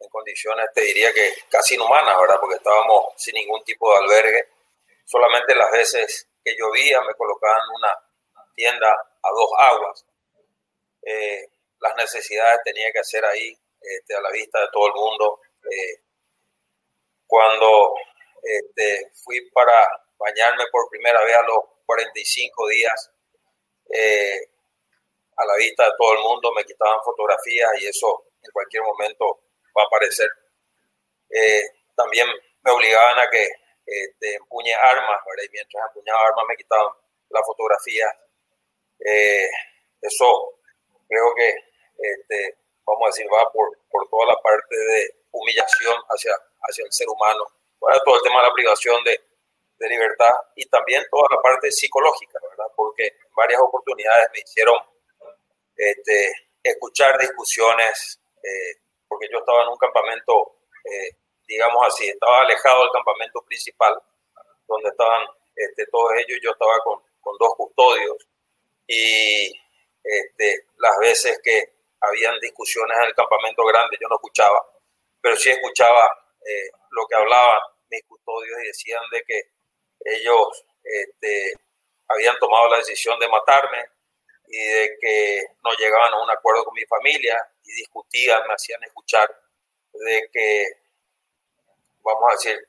[0.00, 2.38] en condiciones, te diría que casi inhumanas, ¿verdad?
[2.40, 4.48] Porque estábamos sin ningún tipo de albergue.
[5.04, 7.96] Solamente las veces que llovía me colocaban una
[8.54, 10.04] tienda a dos aguas.
[11.02, 15.40] Eh, las necesidades tenía que hacer ahí, este, a la vista de todo el mundo.
[15.70, 16.02] Eh,
[17.24, 17.94] cuando
[18.42, 23.12] este, fui para bañarme por primera vez a los 45 días,
[23.90, 24.48] eh,
[25.36, 29.44] a la vista de todo el mundo me quitaban fotografías y eso en cualquier momento
[29.76, 30.28] va a aparecer.
[31.30, 31.62] Eh,
[31.96, 32.26] también
[32.62, 33.48] me obligaban a que
[33.84, 36.92] este, empuñe armas, y mientras empuñaba armas me quitaban
[37.30, 38.06] la fotografía.
[38.98, 39.48] Eh,
[40.00, 40.60] eso
[41.08, 41.54] creo que,
[41.98, 46.92] este, vamos a decir, va por, por toda la parte de humillación hacia, hacia el
[46.92, 47.44] ser humano,
[48.04, 49.20] todo el tema de la privación de,
[49.78, 52.66] de libertad y también toda la parte psicológica, ¿verdad?
[52.76, 54.78] Porque varias oportunidades me hicieron
[55.76, 61.16] este, escuchar discusiones, eh, porque yo estaba en un campamento, eh,
[61.46, 64.00] digamos así, estaba alejado del campamento principal,
[64.68, 68.16] donde estaban este, todos ellos, yo estaba con, con dos custodios
[68.86, 69.52] y
[70.02, 74.64] este, las veces que habían discusiones en el campamento grande yo no escuchaba,
[75.20, 79.42] pero sí escuchaba eh, lo que hablaban mis custodios y decían de que
[80.04, 81.52] ellos este,
[82.08, 83.84] habían tomado la decisión de matarme
[84.48, 88.82] y de que no llegaban a un acuerdo con mi familia y discutían, me hacían
[88.84, 89.28] escuchar
[89.92, 90.66] de que,
[92.00, 92.68] vamos a decir,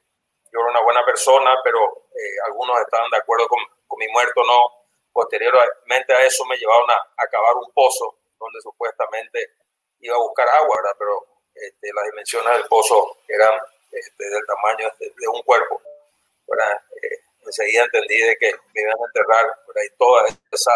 [0.51, 4.43] yo era una buena persona, pero eh, algunos estaban de acuerdo con, con, mi muerto,
[4.45, 4.85] no.
[5.11, 9.55] Posteriormente a eso me llevaron a, a un pozo donde supuestamente
[9.99, 10.95] iba a buscar agua, ¿verdad?
[10.97, 13.51] Pero este, las dimensiones del pozo eran
[13.91, 15.81] este, del tamaño de, un cuerpo.
[15.81, 19.81] Eh, enseguida entendí de que me iban a enterrar ¿verdad?
[19.83, 20.71] y toda esa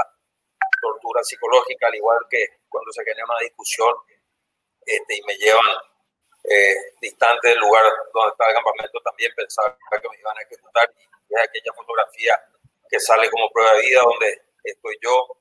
[0.82, 3.94] tortura psicológica, al igual que cuando se genera una discusión
[4.86, 5.66] este, y me llevan
[6.44, 10.90] eh, distante del lugar donde está el campamento, también pensaba que me iban a ejecutar
[11.30, 12.42] y es aquella fotografía
[12.90, 15.38] que sale como prueba de vida donde estoy yo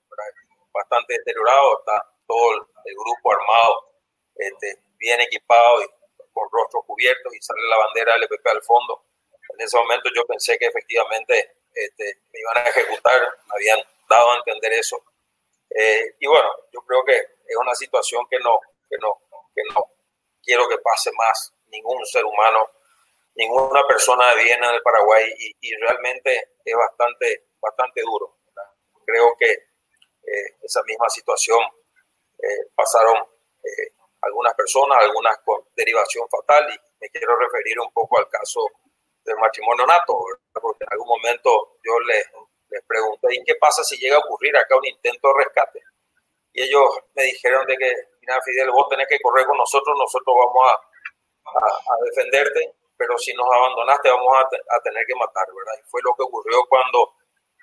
[0.72, 3.92] bastante deteriorado, está todo el, grupo armado,
[4.34, 5.86] este, bien equipado y
[6.32, 9.06] con rostros cubiertos y sale la bandera del EPP al fondo.
[9.54, 13.78] En ese momento yo pensé que efectivamente este, me iban a ejecutar, me habían
[14.08, 15.02] dado a entender eso.
[15.70, 19.18] Eh, y bueno, yo creo que es una situación que no, que no,
[19.54, 19.90] que no
[20.42, 22.70] quiero que pase más ningún ser humano,
[23.34, 28.36] ninguna persona de bien en Paraguay y, realmente es bastante, bastante duro.
[29.04, 31.60] Creo que eh, esa misma situación
[32.42, 33.16] eh, pasaron
[34.26, 38.60] algunas personas, algunas con derivación fatal, y me quiero referir un poco al caso
[39.24, 40.14] del matrimonio nato,
[40.52, 42.24] porque en algún momento yo les,
[42.70, 45.82] les pregunté, ¿y qué pasa si llega a ocurrir acá un intento de rescate?
[46.52, 50.34] Y ellos me dijeron de que, mira, Fidel, vos tenés que correr con nosotros, nosotros
[50.34, 55.74] vamos a, a, defenderte, pero si nos abandonaste vamos a, a, tener que matar, ¿verdad?
[55.78, 57.12] Y fue lo que ocurrió cuando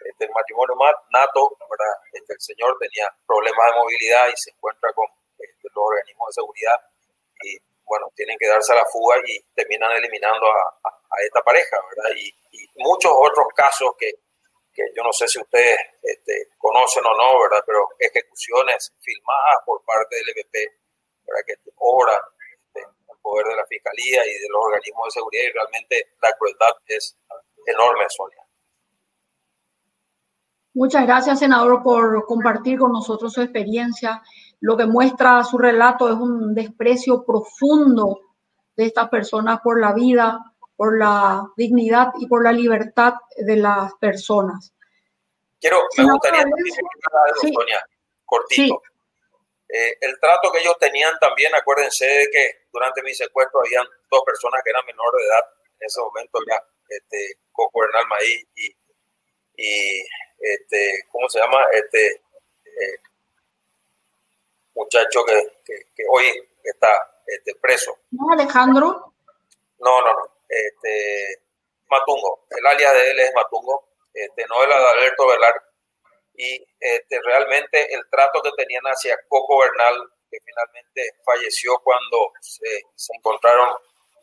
[0.04, 0.76] este, el matrimonio
[1.12, 1.94] nato, ¿verdad?
[2.12, 5.08] Este, el señor tenía problemas de movilidad y se encuentra con
[5.64, 6.78] los organismos de seguridad
[7.44, 11.78] y bueno, tienen que darse a la fuga y terminan eliminando a, a, esta pareja,
[11.96, 12.16] ¿verdad?
[12.16, 14.12] Y, y, muchos otros casos que,
[14.74, 17.64] que yo no sé si ustedes este, conocen o no, ¿verdad?
[17.66, 20.56] Pero ejecuciones filmadas por parte del EPP,
[21.28, 21.44] ¿verdad?
[21.46, 22.20] Que obra
[22.56, 26.34] este, el poder de la Fiscalía y de los organismos de seguridad y realmente la
[26.34, 27.18] crueldad es
[27.68, 28.43] enorme, Sonia.
[30.74, 34.22] Muchas gracias, senador, por compartir con nosotros su experiencia
[34.64, 38.22] lo que muestra su relato es un desprecio profundo
[38.78, 40.40] de estas personas por la vida,
[40.78, 44.74] por la dignidad y por la libertad de las personas.
[45.60, 47.86] Quiero, me gustaría decir algo, Sonia,
[48.24, 48.82] cortito.
[49.68, 54.24] Eh, el trato que ellos tenían también, acuérdense de que durante mi secuestro habían dos
[54.26, 55.44] personas que eran menores de edad,
[55.82, 58.74] en ese momento ya, este, Coco Bernal Maíz y,
[59.56, 60.02] y
[60.40, 61.66] este, ¿cómo se llama?
[61.74, 62.22] Este,
[62.66, 63.00] eh,
[64.76, 66.26] muchacho que, que, hoy
[66.64, 67.98] está este, preso.
[68.12, 69.14] ¿No, Alejandro?
[69.80, 70.32] No, no, no.
[70.50, 71.42] Este,
[71.90, 72.46] Matungo.
[72.50, 73.88] El alias de él es Matungo.
[74.14, 75.64] Este, no el Alberto Velar.
[76.36, 82.86] Y este, realmente el trato que tenían hacia Coco Bernal, que finalmente falleció cuando se,
[82.96, 83.70] se encontraron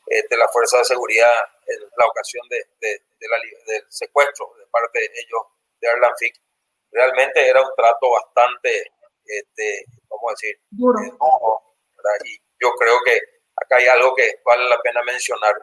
[0.06, 1.32] este, la fuerza de seguridad
[1.66, 5.42] en la ocasión de, de, del secuestro de parte de ellos
[5.80, 6.34] de Arlan Fick,
[6.92, 8.92] realmente era un trato bastante
[9.24, 11.12] este, a decir, eh,
[12.24, 13.20] y yo creo que
[13.56, 15.54] acá hay algo que vale la pena mencionar.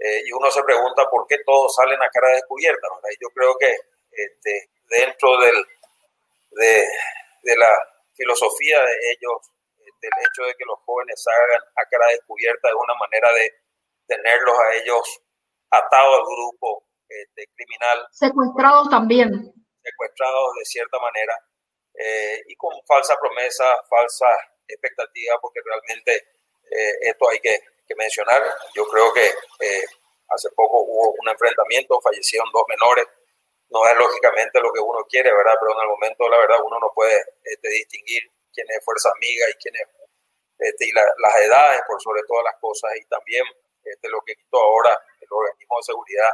[0.00, 2.88] Eh, y uno se pregunta por qué todos salen a cara descubierta.
[3.10, 3.76] Y yo creo que
[4.10, 5.54] este, dentro del,
[6.50, 6.86] de,
[7.42, 7.78] de, la
[8.14, 12.94] filosofía de ellos, del hecho de que los jóvenes salgan a cara descubierta es una
[12.94, 13.54] manera de
[14.06, 15.22] tenerlos a ellos
[15.70, 16.84] atados al grupo
[17.20, 18.06] este, criminal.
[18.10, 19.30] Secuestrados también.
[19.82, 21.36] Secuestrados de cierta manera.
[21.94, 24.26] Eh, y con falsa promesa, falsa
[24.66, 26.16] expectativa, porque realmente
[26.70, 27.58] eh, esto hay que,
[27.92, 28.40] mencionar.
[28.74, 29.84] Yo creo que eh,
[30.30, 33.04] hace poco hubo un enfrentamiento, fallecieron dos menores,
[33.68, 35.52] no es lógicamente lo que uno quiere, ¿verdad?
[35.60, 39.44] Pero en el momento, la verdad, uno no puede este, distinguir quién es fuerza amiga
[39.50, 39.88] y quién es,
[40.56, 43.44] este, y las edades por sobre todas las cosas, y también
[43.84, 46.32] este, lo que quitó ahora el organismo de seguridad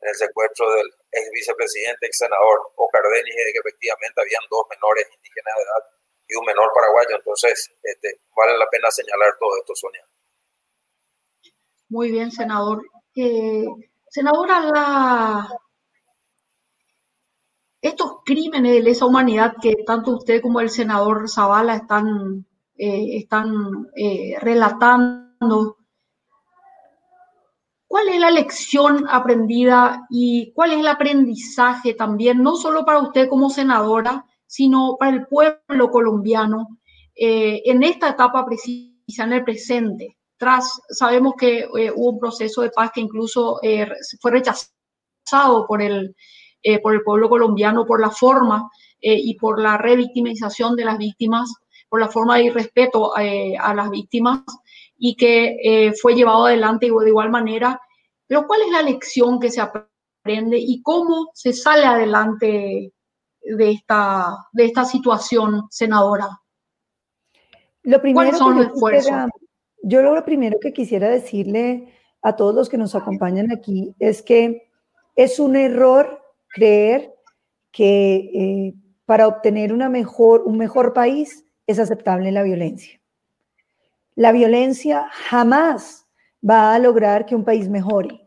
[0.00, 4.64] en el secuestro del ex vicepresidente, ex senador Oscar Denis, de que efectivamente habían dos
[4.70, 5.82] menores indígenas de edad
[6.28, 7.16] y un menor paraguayo.
[7.16, 10.04] Entonces, este, vale la pena señalar todo esto, Sonia.
[11.88, 12.82] Muy bien, senador.
[13.14, 13.64] Eh,
[14.08, 15.48] senadora, la,
[17.84, 23.88] estos crímenes de lesa humanidad que tanto usted como el senador Zavala están, eh, están
[23.94, 25.76] eh, relatando,
[27.94, 33.28] ¿cuál es la lección aprendida y cuál es el aprendizaje también, no solo para usted
[33.28, 36.80] como senadora, sino para el pueblo colombiano
[37.14, 40.16] eh, en esta etapa precisa, en el presente?
[40.36, 43.60] Tras, sabemos que hubo un proceso de paz que incluso
[44.20, 46.16] fue rechazado por el
[46.66, 50.96] eh, por el pueblo colombiano, por la forma eh, y por la revictimización de las
[50.96, 51.52] víctimas,
[51.90, 54.40] por la forma de irrespeto eh, a las víctimas
[55.06, 57.78] y que fue llevado adelante de igual manera.
[58.26, 62.90] Pero ¿cuál es la lección que se aprende y cómo se sale adelante
[63.42, 66.26] de esta, de esta situación, senadora?
[67.82, 69.12] Lo primero ¿Cuáles son los esfuerzos?
[69.82, 71.92] yo lo primero que quisiera decirle
[72.22, 74.70] a todos los que nos acompañan aquí es que
[75.16, 77.12] es un error creer
[77.70, 78.74] que eh,
[79.04, 82.98] para obtener una mejor, un mejor país es aceptable la violencia.
[84.16, 86.06] La violencia jamás
[86.48, 88.20] va a lograr que un país mejore.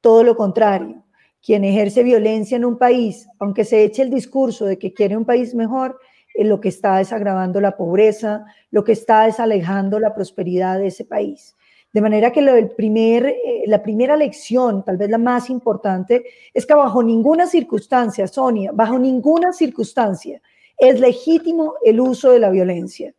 [0.00, 1.02] Todo lo contrario,
[1.42, 5.24] quien ejerce violencia en un país, aunque se eche el discurso de que quiere un
[5.24, 5.98] país mejor,
[6.34, 10.78] eh, lo que está es agravando la pobreza, lo que está es alejando la prosperidad
[10.78, 11.54] de ese país.
[11.92, 17.02] De manera que eh, la primera lección, tal vez la más importante, es que bajo
[17.02, 20.40] ninguna circunstancia, Sonia, bajo ninguna circunstancia
[20.76, 23.14] es legítimo el uso de la violencia.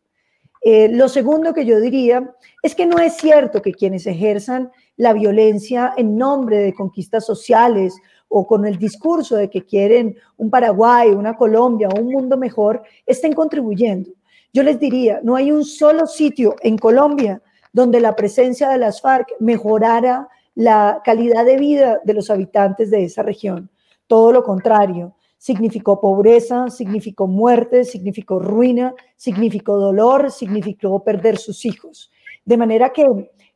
[0.68, 2.28] Eh, lo segundo que yo diría
[2.64, 7.94] es que no es cierto que quienes ejerzan la violencia en nombre de conquistas sociales
[8.30, 13.34] o con el discurso de que quieren un Paraguay, una Colombia un mundo mejor, estén
[13.34, 14.10] contribuyendo.
[14.54, 19.02] Yo les diría, no hay un solo sitio en Colombia donde la presencia de las
[19.02, 23.70] FARC mejorara la calidad de vida de los habitantes de esa región.
[24.08, 25.14] Todo lo contrario,
[25.46, 32.12] significó pobreza, significó muerte, significó ruina, significó dolor, significó perder sus hijos.
[32.46, 33.04] De manera que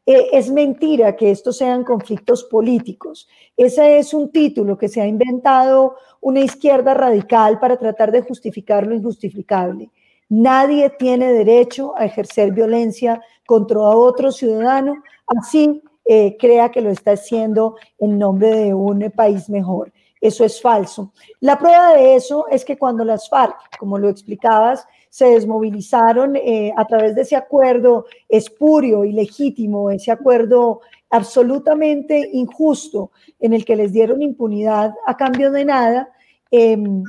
[0.05, 3.27] eh, es mentira que estos sean conflictos políticos.
[3.57, 8.85] Ese es un título que se ha inventado una izquierda radical para tratar de justificar
[8.85, 9.89] lo injustificable.
[10.29, 14.93] Nadie tiene derecho a ejercer violencia contra otro ciudadano,
[15.25, 19.91] así eh, crea que lo está haciendo en nombre de un país mejor.
[20.21, 21.13] Eso es falso.
[21.39, 26.73] La prueba de eso es que cuando las FARC, como lo explicabas, se desmovilizaron eh,
[26.75, 33.75] a través de ese acuerdo espurio y legítimo, ese acuerdo absolutamente injusto en el que
[33.75, 36.09] les dieron impunidad a cambio de nada,
[36.51, 37.03] em,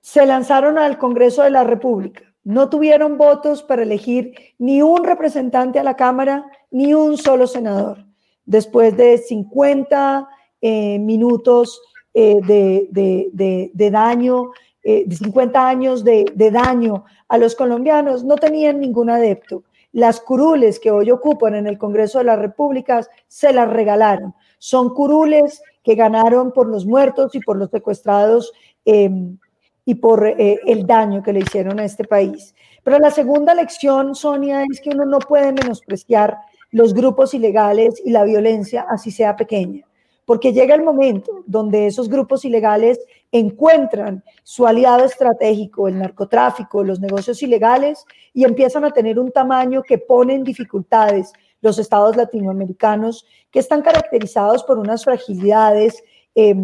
[0.00, 2.22] se lanzaron al Congreso de la República.
[2.42, 8.06] No tuvieron votos para elegir ni un representante a la Cámara, ni un solo senador.
[8.46, 10.26] Después de 50
[10.60, 11.80] eh, minutos
[12.20, 14.50] eh, de, daño,
[14.82, 19.62] eh, de 50 años de, daño a los colombianos, no tenían ningún adepto.
[19.92, 24.34] Las curules que hoy ocupan en el Congreso de las Repúblicas se las regalaron.
[24.58, 28.52] Son curules que ganaron por los muertos y por los secuestrados
[28.84, 29.38] em,
[29.84, 32.54] y por eh, el daño que le hicieron a este país.
[32.82, 36.36] Pero la segunda lección, Sonia, es que uno no puede menospreciar
[36.70, 39.86] los grupos ilegales y la violencia, así sea pequeña,
[40.28, 43.00] porque llega el momento donde esos grupos ilegales
[43.32, 48.04] encuentran su aliado estratégico, el narcotráfico, los negocios ilegales,
[48.34, 53.80] y empiezan a tener un tamaño que pone en dificultades los estados latinoamericanos, que están
[53.80, 56.04] caracterizados por unas fragilidades.
[56.34, 56.54] Eh,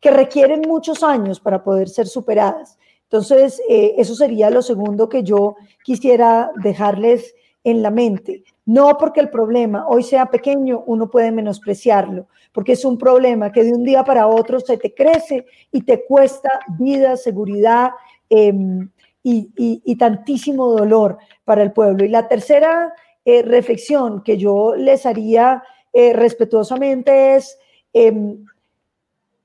[0.00, 2.78] que requieren muchos años para poder ser superadas.
[3.04, 7.34] Entonces, eh, eso sería lo segundo que yo quisiera dejarles
[7.64, 8.44] en la mente.
[8.66, 13.62] No porque el problema hoy sea pequeño, uno puede menospreciarlo, porque es un problema que
[13.62, 16.48] de un día para otro se te crece y te cuesta
[16.78, 17.90] vida, seguridad
[18.30, 18.88] em,
[19.22, 22.04] y, tantísimo dolor para el pueblo.
[22.04, 22.92] Y la tercera
[23.24, 25.62] eh, reflexión que yo les haría
[25.92, 27.58] eh, respetuosamente es
[27.92, 28.44] em,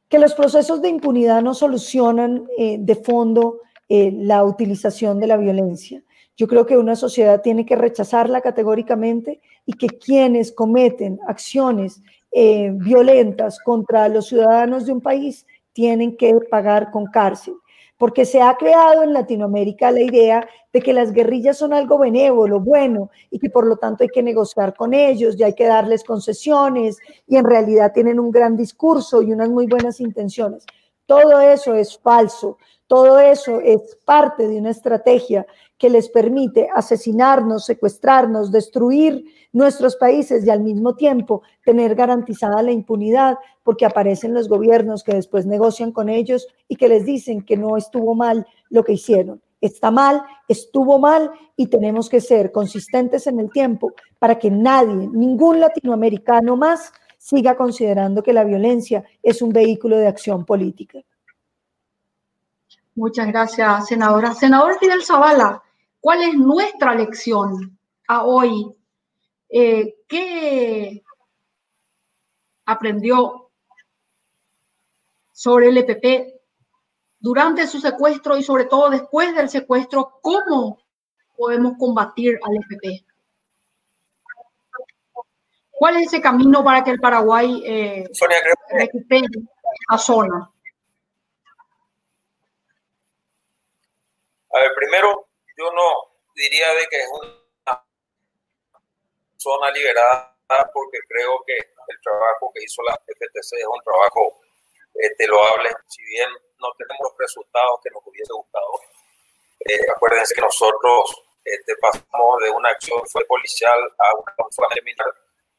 [0.08, 3.60] que los procesos de impunidad no solucionan eh, de fondo
[3.92, 6.04] la utilización de la violencia.
[6.40, 12.72] Yo creo que una sociedad tiene que rechazarla categóricamente y que quienes cometen acciones eh,
[12.76, 17.56] violentas contra los ciudadanos de un país tienen que pagar con cárcel
[17.98, 22.62] porque se ha creado en Latinoamérica la idea de que las guerrillas son algo benévolo,
[22.62, 26.06] bueno, y que por lo tanto hay que negociar con ellos y hay que darles
[26.06, 30.66] concesiones y en realidad tienen un gran discurso y unas muy buenas intenciones.
[31.06, 35.46] Todo eso es falso, todo eso es parte de una estrategia
[35.80, 42.72] que les permite asesinarnos, secuestrarnos, destruir nuestros países y al mismo tiempo tener garantizada la
[42.72, 47.56] impunidad porque aparecen los gobiernos que después negocian con ellos y que les dicen que
[47.56, 49.42] no estuvo mal lo que hicieron.
[49.62, 55.08] Está mal, estuvo mal y tenemos que ser consistentes en el tiempo para que nadie,
[55.08, 61.00] ningún latinoamericano más, siga considerando que la violencia es un vehículo de acción política.
[62.96, 64.34] Muchas gracias, senadora.
[64.34, 65.64] Senador Fidel Zavala,
[66.00, 68.76] ¿cuál es nuestra lección a hoy?
[69.50, 71.04] Eh, ¿Qué
[72.66, 73.52] aprendió
[75.32, 76.36] sobre el EPP
[77.20, 80.20] durante su secuestro y sobre todo después del secuestro?
[80.22, 80.80] ¿Cómo
[81.36, 83.06] podemos combatir al EPP?
[85.72, 88.10] ¿Cuál es ese camino para que el Paraguay eh,
[88.72, 89.28] recupere
[89.88, 90.52] a zona?
[94.52, 95.29] A ver, primero,
[95.60, 97.86] yo no diría de que es una
[99.38, 100.34] zona liberada
[100.74, 104.40] porque creo que el trabajo que hizo la FTC es un trabajo
[104.94, 106.30] este, loable, si bien
[106.60, 108.72] no tenemos los resultados que nos hubiese gustado.
[109.60, 115.14] Eh, acuérdense que nosotros este, pasamos de una acción fue policial a una fuerza militar,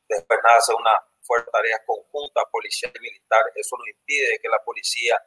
[0.09, 3.45] después nace una fuerza tareas conjunta policial y militar.
[3.55, 5.23] Eso no impide que la policía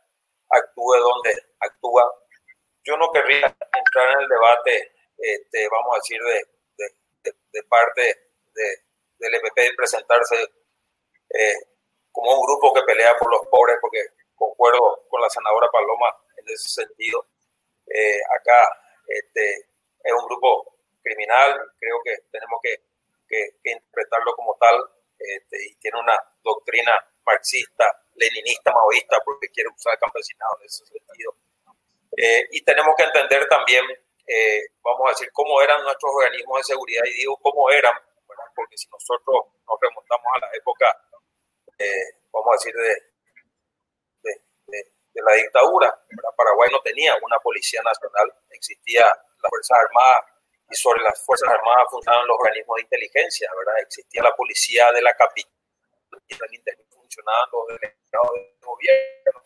[0.49, 2.03] actúe donde actúa
[2.83, 8.01] yo no querría entrar en el debate, este, vamos a decir, de, de, parte
[8.53, 8.77] de,
[9.19, 10.35] del EPP de presentarse
[11.29, 11.55] eh,
[12.11, 13.99] como un grupo que pelea por los pobres, porque
[14.35, 17.25] concuerdo con la senadora Paloma en ese sentido.
[17.87, 18.69] Eh, acá
[19.07, 19.69] este,
[20.03, 22.83] es un grupo criminal, creo que tenemos que,
[23.27, 24.77] que, interpretarlo como tal,
[25.17, 26.93] este, y tiene una doctrina
[27.25, 31.35] marxista, leninista, maoísta, porque quiere usar el campesinado en ese sentido.
[32.15, 33.83] Eh, y tenemos que entender también,
[34.27, 37.93] eh, vamos a decir, cómo eran nuestros organismos de seguridad, y digo cómo eran,
[38.55, 40.85] porque si nosotros nos remontamos a la época,
[41.79, 42.95] eh, vamos a decir, de,
[44.21, 44.77] de,
[45.13, 46.05] de, la dictadura,
[46.37, 50.25] Paraguay no tenía una policía nacional, existía las Fuerzas Armadas,
[50.69, 53.81] y sobre las Fuerzas Armadas funcionaban los organismos de inteligencia, ¿verdad?
[53.81, 55.51] Existía la policía de la capital,
[56.29, 59.43] y funcionaban los delegados del gobierno.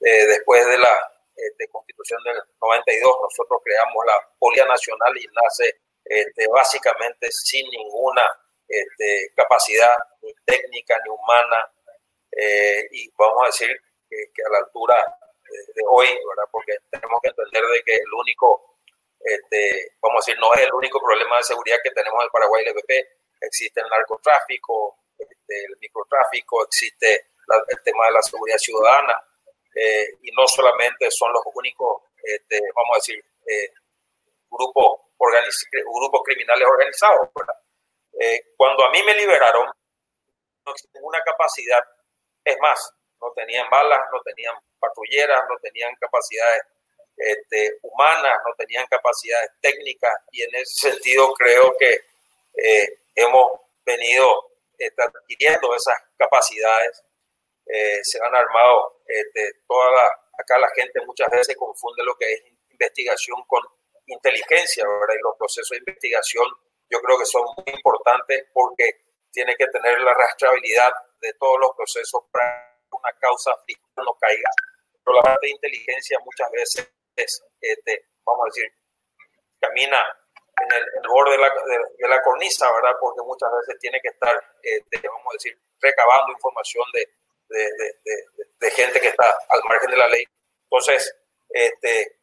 [0.00, 6.46] después de la este, constitución del 92, nosotros creamos la Policía Nacional y nace este,
[6.48, 8.24] básicamente sin ninguna
[8.68, 11.70] este, capacidad ni técnica ni humana
[12.32, 13.68] eh, y vamos a decir
[14.08, 14.96] que, a la altura
[15.74, 16.48] de, hoy, ¿verdad?
[16.50, 18.78] porque tenemos que entender de que el único,
[19.20, 22.30] este, vamos a decir, no es el único problema de seguridad que tenemos en el
[22.30, 23.08] Paraguay y el EPP,
[23.40, 27.26] existe el narcotráfico, este, el microtráfico, existe
[27.68, 29.22] el tema de la seguridad ciudadana,
[29.74, 33.70] eh, y no solamente son los únicos, este, vamos a decir, eh,
[34.50, 37.28] grupos, grupos criminales organizados.
[38.20, 41.82] Eh, cuando a mí me liberaron, no tenían una capacidad,
[42.44, 46.62] es más, no tenían balas, no tenían patrulleras, no tenían capacidades
[47.16, 52.00] este, humanas, no tenían capacidades técnicas y en ese sentido creo que
[53.14, 53.52] hemos
[53.84, 57.02] venido este, adquiriendo esas capacidades
[57.66, 62.42] eh, se han armado este, toda acá la gente muchas veces confunde lo que es
[62.70, 63.62] investigación con
[64.06, 65.14] inteligencia, ¿verdad?
[65.18, 66.46] Y los procesos de investigación
[66.90, 69.00] yo creo que son muy importantes porque
[69.30, 73.54] tiene que tener la rastreabilidad de todos los procesos para que una causa
[73.96, 74.50] no caiga.
[75.02, 78.70] Pero la parte de inteligencia muchas veces es, este, vamos a decir,
[79.58, 80.04] camina
[80.60, 82.94] en el, borde de la, de, la, cornisa, ¿verdad?
[83.00, 87.08] Porque muchas veces tiene que estar, este, vamos a decir, recabando información de,
[87.52, 90.24] de, gente que está al margen de la ley.
[90.64, 91.14] Entonces,
[91.50, 92.16] este,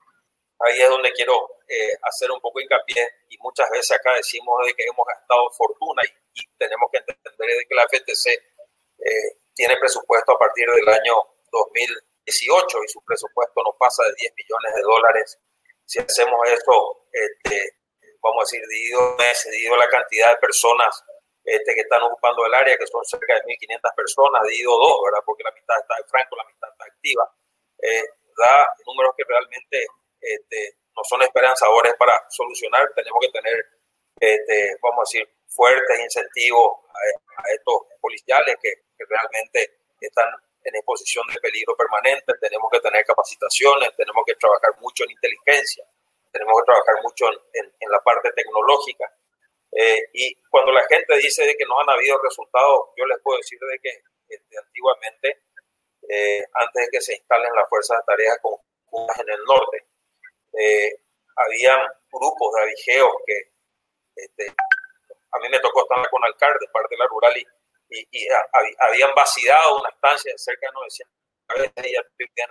[0.60, 4.74] ahí es donde quiero eh, hacer un poco hincapié y muchas veces acá decimos de
[4.74, 6.20] que hemos gastado fortuna y,
[6.58, 11.16] tenemos que entender de que la FTC eh, tiene presupuesto a partir del año
[11.52, 15.40] 2018 y su presupuesto no pasa de 10 millones de dólares.
[15.86, 17.80] Si hacemos esto, este,
[18.22, 19.18] vamos a decir, dividido,
[19.52, 21.04] dividido la cantidad de personas
[21.50, 25.24] este, que están ocupando el área, que son cerca de 1.500 personas, dividido dos, ¿verdad?
[25.26, 27.26] Porque la mitad está en franco, la mitad está activa.
[27.82, 28.06] Eh,
[28.38, 29.86] da números que realmente
[30.22, 32.88] este, no son esperanzadores para solucionar.
[32.96, 33.80] Tenemos que tener
[34.20, 38.74] este, vamos a decir, fuertes incentivos a, estos policiales que,
[39.08, 40.28] realmente están
[40.62, 42.34] en exposición de peligro permanente.
[42.42, 45.86] Tenemos que tener capacitaciones, tenemos que trabajar mucho en inteligencia,
[46.30, 49.10] tenemos que trabajar mucho en, en, la parte tecnológica.
[49.72, 53.38] Eh, y cuando la gente dice de que no han habido resultados, yo les puedo
[53.38, 53.90] decir de que
[54.28, 55.44] este, antiguamente,
[56.10, 59.86] eh, antes de que se instalen las fuerzas de tareas conjuntas en el norte,
[60.54, 61.02] eh,
[61.36, 61.80] habían
[62.12, 63.52] grupos de avigeos que
[64.16, 64.48] este,
[65.32, 67.46] a mí me tocó estar con alcalde, parte de la rural, y,
[68.12, 68.28] y,
[68.80, 71.20] habían vaciado una estancia de cerca de 900
[71.58, 71.96] veces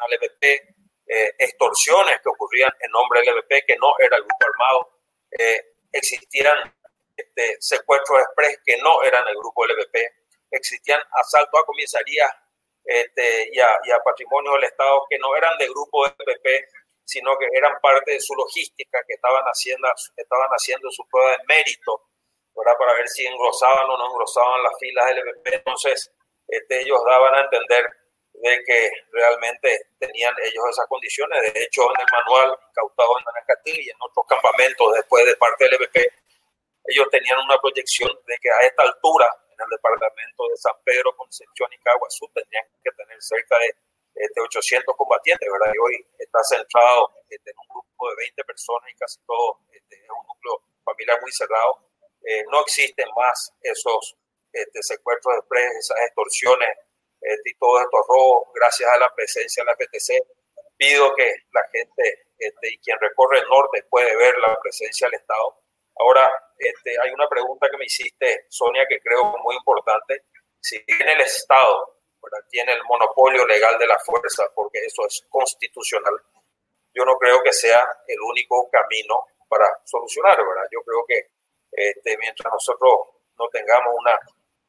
[0.00, 0.74] al EVP,
[1.06, 4.90] eh, extorsiones que ocurrían en nombre del EVP, que no era el grupo armado,
[5.38, 6.56] eh, existían
[7.18, 10.14] este, secuestros express que no eran el grupo EVP,
[10.50, 12.30] existían asaltos a comisarías
[12.84, 16.68] este, y, a, y, a, patrimonio del Estado que no eran de grupo EVP,
[17.04, 21.44] sino que eran parte de su logística, que estaban haciendo, estaban haciendo su prueba de
[21.48, 22.04] mérito
[22.78, 25.54] para ver si engrosaban o no engrosaban las filas del EVP.
[25.56, 26.12] Entonces,
[26.46, 27.86] este, ellos daban a entender
[28.34, 31.52] de que realmente tenían ellos esas condiciones.
[31.52, 35.64] De hecho, en el manual incautado en Anacatil y en otros campamentos después de parte
[35.64, 36.12] del EVP,
[36.92, 41.14] ellos tenían una proyección de que a esta altura, en el departamento de San Pedro,
[41.16, 43.74] Concepción y Caguazú, tendrían que tener cerca de,
[44.18, 45.72] 800 combatientes, ¿verdad?
[45.72, 49.94] Y hoy está centrado este, en un grupo de 20 personas y casi todo este,
[49.94, 51.88] es un núcleo familiar muy cerrado
[52.28, 54.16] eh, no existen más esos
[54.52, 56.68] este, secuestros de express, esas extorsiones
[57.22, 60.26] este, y todos estos robos, gracias a la presencia de la PTC.
[60.76, 65.20] Pido que la gente este, y quien recorre el norte puede ver la presencia del
[65.20, 65.58] Estado.
[65.98, 70.24] Ahora, este, hay una pregunta que me hiciste, Sonia, que creo muy importante.
[70.60, 71.98] Si bien el Estado
[72.50, 76.14] tiene el monopolio legal de la fuerza, porque eso es constitucional,
[76.94, 80.68] yo no creo que sea el único camino para solucionar, ¿verdad?
[80.70, 81.30] Yo creo que
[81.70, 82.92] este, mientras nosotros
[83.38, 84.18] no tengamos una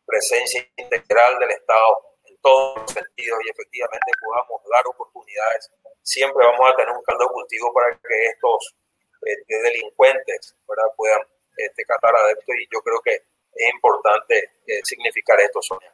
[0.06, 5.72] presencia integral del Estado en todos los sentidos y efectivamente podamos dar oportunidades,
[6.02, 8.76] siempre vamos a tener un caldo de cultivo para que estos
[9.22, 10.56] este, delincuentes
[10.96, 11.22] puedan
[11.58, 15.94] este, catar adeptos y yo creo que es importante eh, significar esto, Sonia.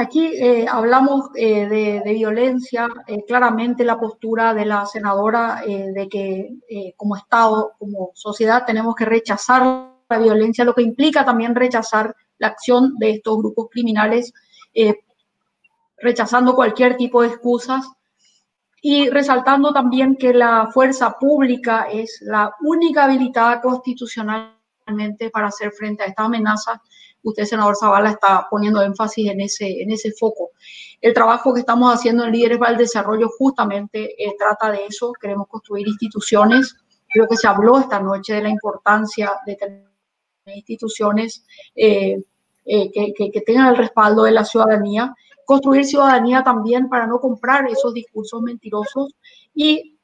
[0.00, 6.94] Aquí eh, hablamos eh, de, violencia, eh, claramente la postura de la senadora de que
[6.96, 12.46] como Estado, como sociedad, tenemos que rechazar la violencia, lo que implica también rechazar la
[12.46, 14.32] acción de estos grupos criminales,
[15.96, 17.84] rechazando cualquier tipo de excusas
[18.80, 26.02] y resaltando también que la fuerza pública es la única habilitada constitucionalmente para hacer frente
[26.02, 26.80] a esta amenaza
[27.22, 30.50] usted, senador Zavala, está poniendo énfasis en ese, en ese foco.
[31.00, 35.12] El trabajo que estamos haciendo en Líderes para el Desarrollo justamente eh, trata de eso.
[35.20, 36.74] Queremos construir instituciones.
[37.08, 39.88] Creo que se habló esta noche de la importancia de tener
[40.46, 42.16] instituciones eh,
[42.64, 45.14] eh, que, que tengan el respaldo de la ciudadanía.
[45.48, 49.14] Construir ciudadanía también para no comprar esos discursos mentirosos.
[49.54, 49.96] Y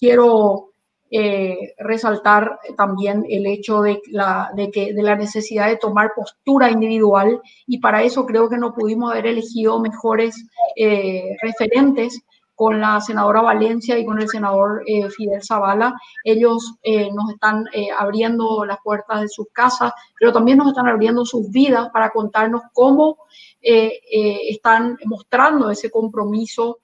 [0.00, 0.70] quiero
[1.10, 6.70] eh, resaltar también el hecho de la, de, que, de la necesidad de tomar postura
[6.70, 12.22] individual y para eso creo que no pudimos haber elegido mejores eh, referentes
[12.54, 15.94] con la senadora Valencia y con el senador eh, Fidel Zavala.
[16.24, 16.74] Ellos
[17.14, 17.64] nos están
[17.98, 22.62] abriendo las puertas de sus casas, pero también nos están abriendo sus vidas para contarnos
[22.72, 23.16] cómo
[23.60, 26.78] están mostrando ese compromiso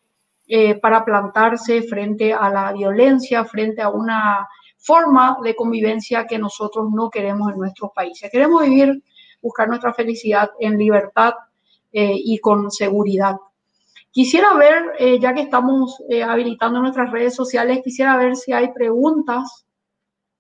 [0.51, 4.49] eh, para plantarse frente a la violencia, frente a una
[4.79, 8.31] forma de convivencia que nosotros no queremos en nuestros países.
[8.31, 9.03] Queremos vivir,
[9.43, 11.35] buscar nuestra felicidad en libertad
[11.93, 13.37] eh, y con seguridad.
[14.19, 19.65] Quisiera ver, eh, ya que estamos habilitando nuestras redes sociales, quisiera ver si hay preguntas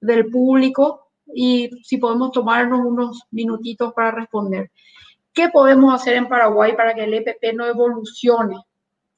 [0.01, 4.73] del público y si podemos tomarnos unos minutitos para responder.
[5.33, 8.57] ¿Qué podemos hacer en Paraguay para que el EPP no evolucione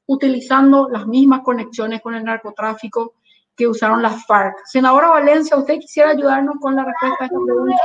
[0.04, 3.14] utilizando las mismas conexiones con el narcotráfico
[3.56, 4.56] que usaron las FARC.
[4.66, 7.76] Senadora Valencia, ¿usted quisiera ayudarnos con la respuesta a esta pregunta?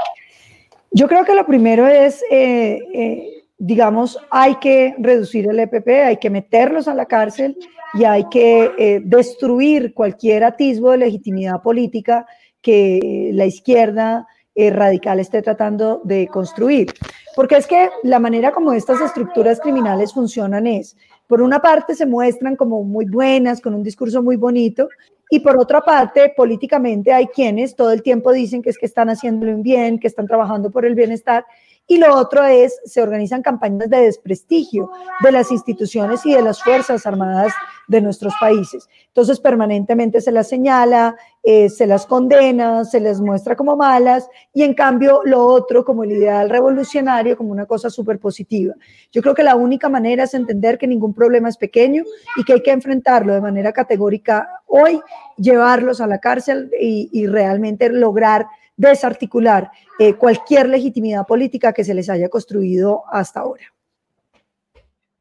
[0.92, 6.18] Yo creo que lo primero es, eh, eh, digamos, hay que reducir el EPP, hay
[6.18, 7.58] que meterlos a la cárcel
[7.94, 12.26] y hay que eh, destruir cualquier atisbo de legitimidad política
[12.62, 14.28] que la izquierda
[14.58, 16.88] radical esté tratando de construir.
[17.36, 20.96] Porque es que la manera como estas estructuras criminales funcionan es,
[21.28, 24.88] por una parte se muestran como muy buenas, con un discurso muy bonito,
[25.30, 29.10] y por otra parte, políticamente hay quienes todo el tiempo dicen que es que están
[29.10, 31.46] haciéndolo bien, que están trabajando por el bienestar,
[31.88, 34.90] Y lo otro es, se organizan campañas de desprestigio
[35.22, 37.54] de las instituciones y de las Fuerzas Armadas
[37.88, 38.90] de nuestros países.
[39.08, 44.64] Entonces, permanentemente se las señala, eh, se las condena, se les muestra como malas y
[44.64, 48.74] en cambio lo otro como el ideal revolucionario, como una cosa súper positiva.
[49.12, 52.04] Yo creo que la única manera es entender que ningún problema es pequeño
[52.38, 55.00] y que hay que enfrentarlo de manera categórica hoy,
[55.38, 58.48] llevarlos a la cárcel y, realmente lograr
[58.78, 63.74] desarticular eh, cualquier legitimidad política que se les haya construido hasta ahora.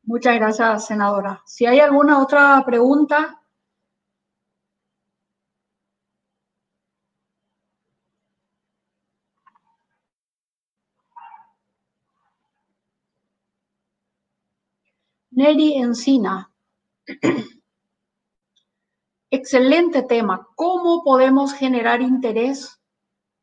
[0.02, 1.42] Muchas gracias, senadora.
[1.46, 3.40] Si hay alguna otra pregunta.
[15.30, 16.50] Neri Encina.
[19.30, 20.46] Excelente tema.
[20.54, 22.80] ¿Cómo podemos generar interés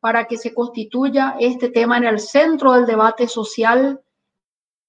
[0.01, 4.01] para que se constituya este tema en el centro del debate social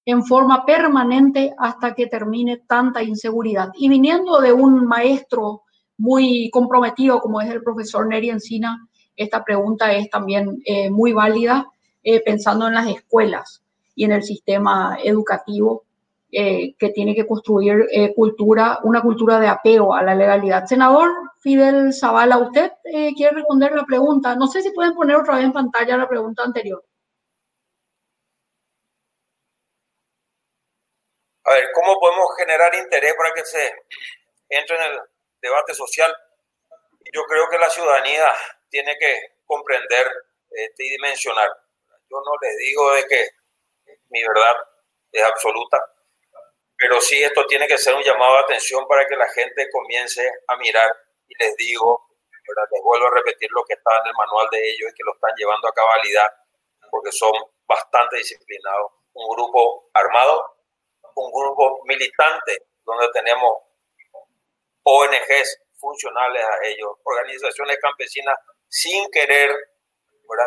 [0.05, 3.69] en forma permanente hasta que termine tanta inseguridad.
[3.75, 5.61] Y viniendo de un maestro
[5.97, 11.67] muy comprometido como es el profesor Neri Encina, esta pregunta es también eh, muy válida
[12.01, 13.63] eh, pensando en las escuelas
[13.95, 15.83] y en el sistema educativo
[16.33, 20.65] eh, que tiene que construir cultura, una cultura de apego a la legalidad.
[20.65, 22.71] Senador Fidel Zavala, usted
[23.15, 24.35] quiere responder la pregunta.
[24.35, 26.83] No sé si pueden poner otra vez en pantalla la pregunta anterior.
[31.45, 33.73] A ver, ¿cómo podemos generar interés para que se
[34.49, 34.99] entre en el
[35.41, 36.15] debate social?
[37.13, 38.31] Yo creo que la ciudadanía
[38.69, 40.07] tiene que comprender
[40.49, 41.49] este, y dimensionar.
[42.09, 43.29] Yo no les digo de que
[44.09, 44.55] mi verdad
[45.11, 45.77] es absoluta,
[46.77, 50.29] pero sí esto tiene que ser un llamado de atención para que la gente comience
[50.47, 50.91] a mirar
[51.27, 52.07] y les digo,
[52.71, 55.13] les vuelvo a repetir lo que está en el manual de ellos y que lo
[55.13, 56.27] están llevando a cabalidad
[56.91, 57.31] porque son
[57.65, 58.91] bastante disciplinados.
[59.13, 60.53] Un grupo armado
[61.15, 63.57] un grupo militante donde tenemos
[64.83, 68.35] ONGs funcionales a ellos, organizaciones campesinas
[68.67, 69.51] sin querer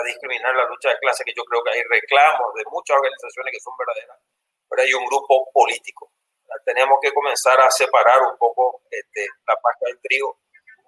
[0.04, 3.60] discriminar la lucha de clase, que yo creo que hay reclamos de muchas organizaciones que
[3.60, 4.18] son verdaderas,
[4.68, 6.12] pero hay un grupo político.
[6.64, 10.38] Tenemos que comenzar a separar un poco este, la pasta del trigo.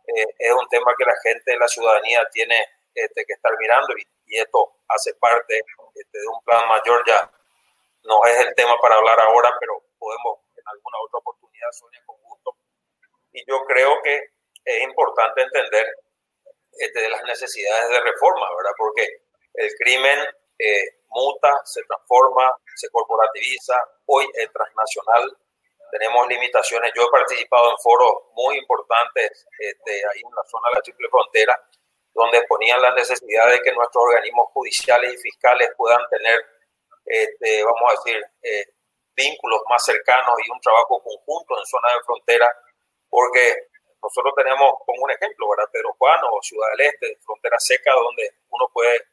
[0.07, 4.07] Eh, es un tema que la gente, la ciudadanía tiene este, que estar mirando y,
[4.31, 5.59] esto hace parte
[5.95, 7.31] este, de un plan mayor ya
[8.05, 12.17] no es el tema para hablar ahora, pero podemos en alguna otra oportunidad, Sonia, con
[12.23, 12.57] gusto.
[13.33, 14.21] Y yo creo que
[14.65, 15.87] es importante entender
[16.73, 18.73] este, de las necesidades de reforma, ¿verdad?
[18.77, 19.07] Porque
[19.55, 20.19] el crimen
[20.59, 23.75] eh, muta, se transforma, se corporativiza,
[24.07, 25.37] hoy es transnacional,
[25.91, 26.93] tenemos limitaciones.
[26.95, 31.09] Yo he participado en foros muy importantes este, ahí en la zona de la triple
[31.09, 31.61] frontera,
[32.15, 36.45] donde ponían la necesidad de que nuestros organismos judiciales y fiscales puedan tener
[37.09, 38.67] este, vamos a decir, eh,
[39.17, 42.53] vínculos más cercanos y un trabajo conjunto en zona de frontera,
[43.09, 43.69] porque
[44.03, 45.71] nosotros tenemos, como un ejemplo, ¿verdad?
[45.73, 49.09] Pedro Juan o Ciudad del Este, frontera seca, donde uno puede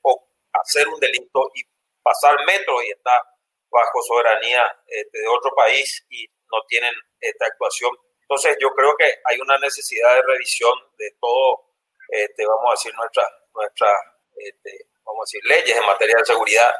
[0.53, 1.63] hacer un delito y
[2.03, 3.23] pasar metros y está
[3.71, 7.91] bajo soberanía este, de otro país y no tienen esta actuación.
[8.21, 11.73] Entonces yo creo que hay una necesidad de revisión de todo,
[12.09, 13.87] este, vamos a decir, nuestras nuestra,
[14.35, 16.73] este, vamos a decir, leyes en materia de seguridad.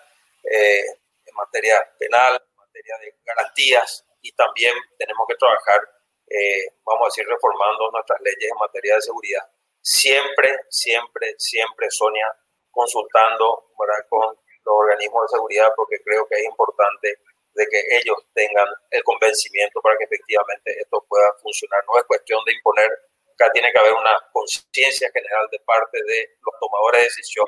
[0.44, 0.84] Eh,
[1.26, 5.82] en materia penal, en materia de garantías y también tenemos que trabajar,
[6.28, 9.44] eh, vamos a decir, reformando nuestras leyes en materia de seguridad.
[9.82, 12.32] Siempre, siempre, siempre, Sonia,
[12.72, 13.72] consultando
[14.10, 17.20] con los organismos de seguridad porque creo que es importante
[17.56, 21.84] de que ellos tengan el convencimiento para que efectivamente esto pueda funcionar.
[21.88, 22.92] No es cuestión de imponer,
[23.34, 27.48] acá tiene que haber una conciencia general de parte de los tomadores de decisión,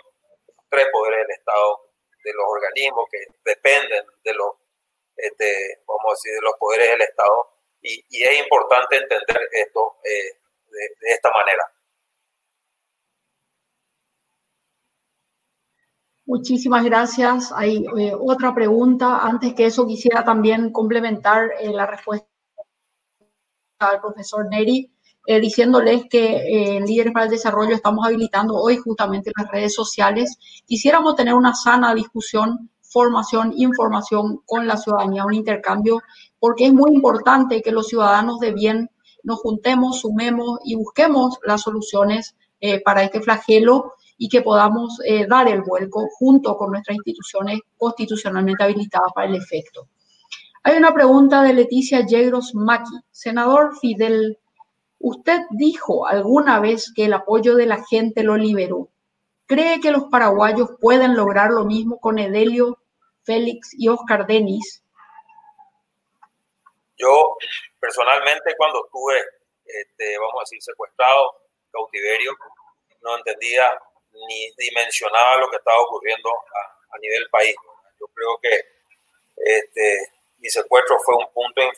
[0.69, 1.81] tres poderes del Estado,
[2.23, 4.51] de los organismos que dependen de los,
[5.15, 7.49] este, decir, de los poderes del Estado.
[7.81, 10.37] Y, es importante entender esto eh,
[10.69, 11.63] de, esta manera.
[16.27, 17.53] Muchísimas gracias.
[17.55, 19.19] Hay eh, otra pregunta.
[19.19, 22.27] Antes que eso, quisiera también complementar eh, la respuesta
[23.79, 24.91] al profesor Neri.
[25.25, 30.37] Eh, diciéndoles que en Líderes para el Desarrollo estamos habilitando hoy justamente las redes sociales.
[30.65, 36.01] Quisiéramos tener una sana discusión, formación, información con la ciudadanía, un intercambio,
[36.39, 38.89] porque es muy importante que los ciudadanos de bien
[39.23, 42.35] nos juntemos, sumemos y busquemos las soluciones
[42.83, 44.97] para este flagelo y que podamos
[45.27, 49.87] dar el vuelco junto con nuestras instituciones constitucionalmente habilitadas para el efecto.
[50.63, 52.97] Hay una pregunta de Leticia Yegros Maki.
[53.11, 54.37] Senador Fidel
[54.99, 58.89] Usted dijo alguna vez que el apoyo de la gente lo liberó.
[59.45, 62.79] ¿Cree que los paraguayos pueden lograr lo mismo con Edelio
[63.27, 64.81] Félix y Oscar Denis.
[66.95, 67.35] Yo
[67.79, 69.19] personalmente cuando estuve,
[69.65, 71.35] este, vamos a decir, secuestrado,
[71.71, 72.31] cautiverio,
[73.01, 73.65] no entendía
[74.27, 77.55] ni dimensionaba lo que estaba ocurriendo a, nivel país.
[77.99, 78.65] Yo creo que
[79.35, 81.71] este, mi secuestro fue un punto de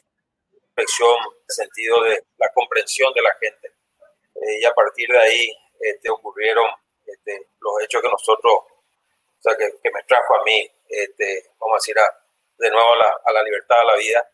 [0.69, 3.67] inflexión en el sentido de la comprensión de la gente.
[3.67, 6.65] Eh, y a partir de ahí este, ocurrieron
[7.05, 11.79] este, los hechos que nosotros, o sea, que, me trajo a mí, este, vamos a
[11.79, 11.95] decir,
[12.57, 12.89] de nuevo
[13.25, 14.25] a la, libertad, a la vida.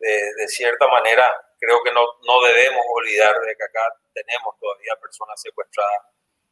[0.00, 1.24] De, cierta manera,
[1.60, 6.02] creo que no, no debemos olvidar de que acá tenemos todavía personas secuestradas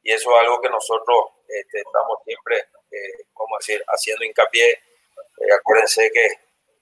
[0.03, 2.59] y eso es algo que nosotros este, estamos siempre,
[2.91, 4.71] eh, a decir, haciendo hincapié.
[4.71, 6.29] Eh, acuérdense que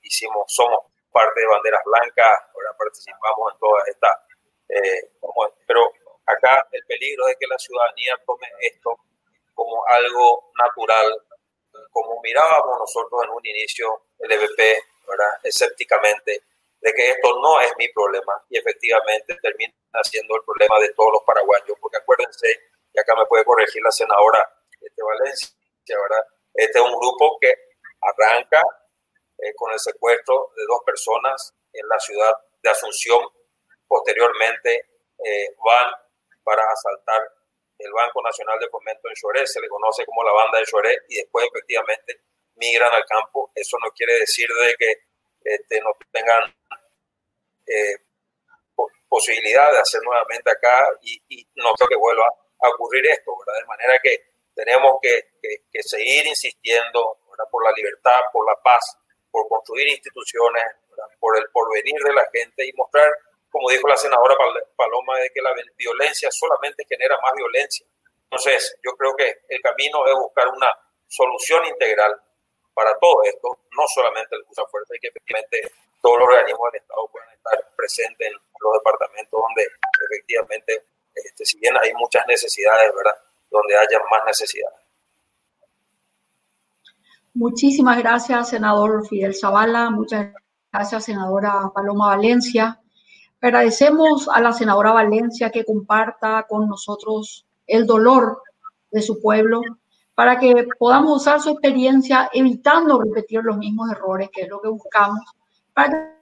[0.02, 0.80] hicimos, somos
[1.12, 4.16] parte de Banderas Blancas, ahora participamos en todas estas,
[4.68, 5.10] eh,
[5.66, 5.92] pero
[6.26, 8.96] acá el peligro es que la ciudadanía tome esto
[9.54, 11.22] como algo natural,
[11.90, 15.32] como mirábamos nosotros en un inicio el EVP, ¿verdad?
[15.42, 16.44] escépticamente,
[16.80, 21.12] de que esto no es mi problema y efectivamente termina siendo el problema de todos
[21.12, 24.46] los paraguayos, porque acuérdense, y acá me puede corregir la senadora
[24.80, 25.56] este, Valencia,
[25.88, 26.24] ¿verdad?
[26.54, 27.54] Este es un grupo que
[28.00, 28.62] arranca
[29.38, 32.32] eh, con el secuestro de dos personas en la ciudad
[32.62, 33.22] de Asunción,
[33.86, 34.88] posteriormente
[35.24, 35.92] eh, van
[36.42, 37.22] para asaltar
[37.78, 40.98] el Banco Nacional de Fomento en Choré, se le conoce como la banda de Choré,
[41.08, 42.20] y después efectivamente
[42.56, 43.50] migran al campo.
[43.54, 44.94] Eso no quiere decir de que
[45.42, 46.54] este, no tengan
[47.66, 47.96] eh,
[49.08, 52.26] posibilidad de hacer nuevamente acá y, no creo que vuelva
[52.62, 53.60] a ocurrir esto, ¿verdad?
[53.60, 57.18] De manera que tenemos que, que, seguir insistiendo
[57.50, 58.98] por la libertad, por la paz,
[59.30, 60.64] por construir instituciones,
[61.18, 63.10] por el porvenir de la gente y mostrar,
[63.50, 64.36] como dijo la senadora
[64.76, 67.86] Paloma, de que la violencia solamente genera más violencia.
[68.24, 70.70] Entonces, yo creo que el camino es buscar una
[71.08, 72.14] solución integral
[72.74, 75.62] para todo esto, no solamente el uso fuerza, y que efectivamente
[76.00, 79.66] todos los organismos del Estado puedan estar presentes en los departamentos donde
[80.10, 80.84] efectivamente,
[81.14, 83.18] este, si bien hay muchas necesidades, ¿verdad?
[83.50, 84.78] Donde haya más necesidades.
[87.34, 89.90] Muchísimas gracias, senador Fidel Zavala.
[89.90, 90.32] Muchas
[90.72, 92.80] gracias, senadora Paloma Valencia.
[93.40, 98.42] Agradecemos a la senadora Valencia que comparta con nosotros el dolor
[98.90, 99.62] de su pueblo
[100.14, 104.68] para que podamos usar su experiencia evitando repetir los mismos errores, que es lo que
[104.68, 105.20] buscamos,
[105.72, 106.12] para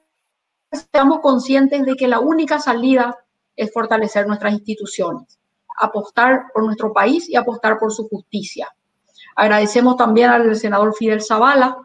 [0.70, 3.16] que seamos conscientes de que la única salida
[3.58, 5.38] es fortalecer nuestras instituciones,
[5.78, 8.68] apostar por nuestro país y apostar por su justicia.
[9.34, 11.76] Agradecemos también al senador Fidel Zavala,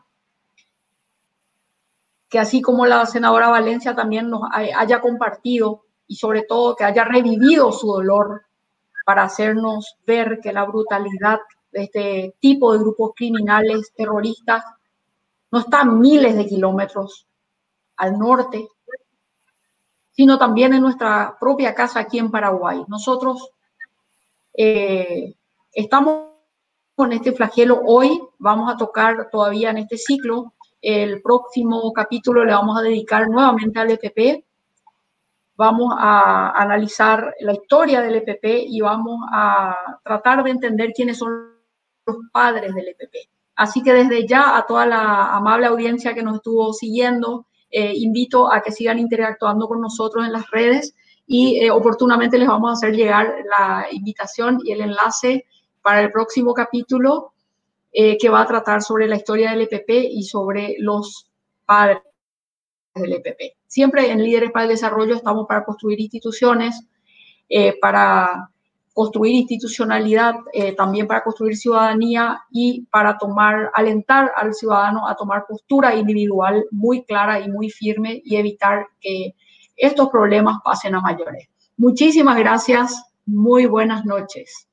[2.30, 7.04] que así como la senadora Valencia también nos haya compartido y sobre todo que haya
[7.04, 8.44] revivido su dolor
[9.04, 11.40] para hacernos ver que la brutalidad
[11.72, 14.64] de este tipo de grupos criminales terroristas
[15.52, 17.28] no está miles de kilómetros
[17.98, 18.68] al norte,
[20.14, 22.84] sino también en nuestra propia casa aquí en Paraguay.
[22.88, 23.50] Nosotros
[24.56, 25.34] eh,
[25.74, 26.30] estamos
[26.96, 32.54] con este flagelo hoy, vamos a tocar todavía en este ciclo, el próximo capítulo le
[32.54, 34.46] vamos a dedicar nuevamente al EPP,
[35.56, 41.54] vamos a analizar la historia del EPP y vamos a tratar de entender quiénes son
[42.06, 43.30] los padres del EPP.
[43.56, 48.54] Así que desde ya a toda la amable audiencia que nos estuvo siguiendo, eh, invito
[48.54, 50.94] a que sigan interactuando con nosotros en las redes
[51.26, 55.48] y eh, oportunamente les vamos a hacer llegar la invitación y el enlace
[55.82, 57.34] para el próximo capítulo
[57.92, 61.32] eh, que va a tratar sobre la historia del EPP y sobre los
[61.66, 62.04] padres
[62.94, 63.58] del EPP.
[63.66, 66.80] Siempre en Líderes para el Desarrollo estamos para construir instituciones,
[67.82, 68.52] para
[68.94, 75.46] construir institucionalidad, eh, también para construir ciudadanía y para tomar, alentar al ciudadano a tomar
[75.48, 79.34] postura individual muy clara y muy firme y evitar que
[79.76, 81.50] estos problemas pasen a mayores.
[81.78, 84.68] Muchísimas gracias, muy buenas noches.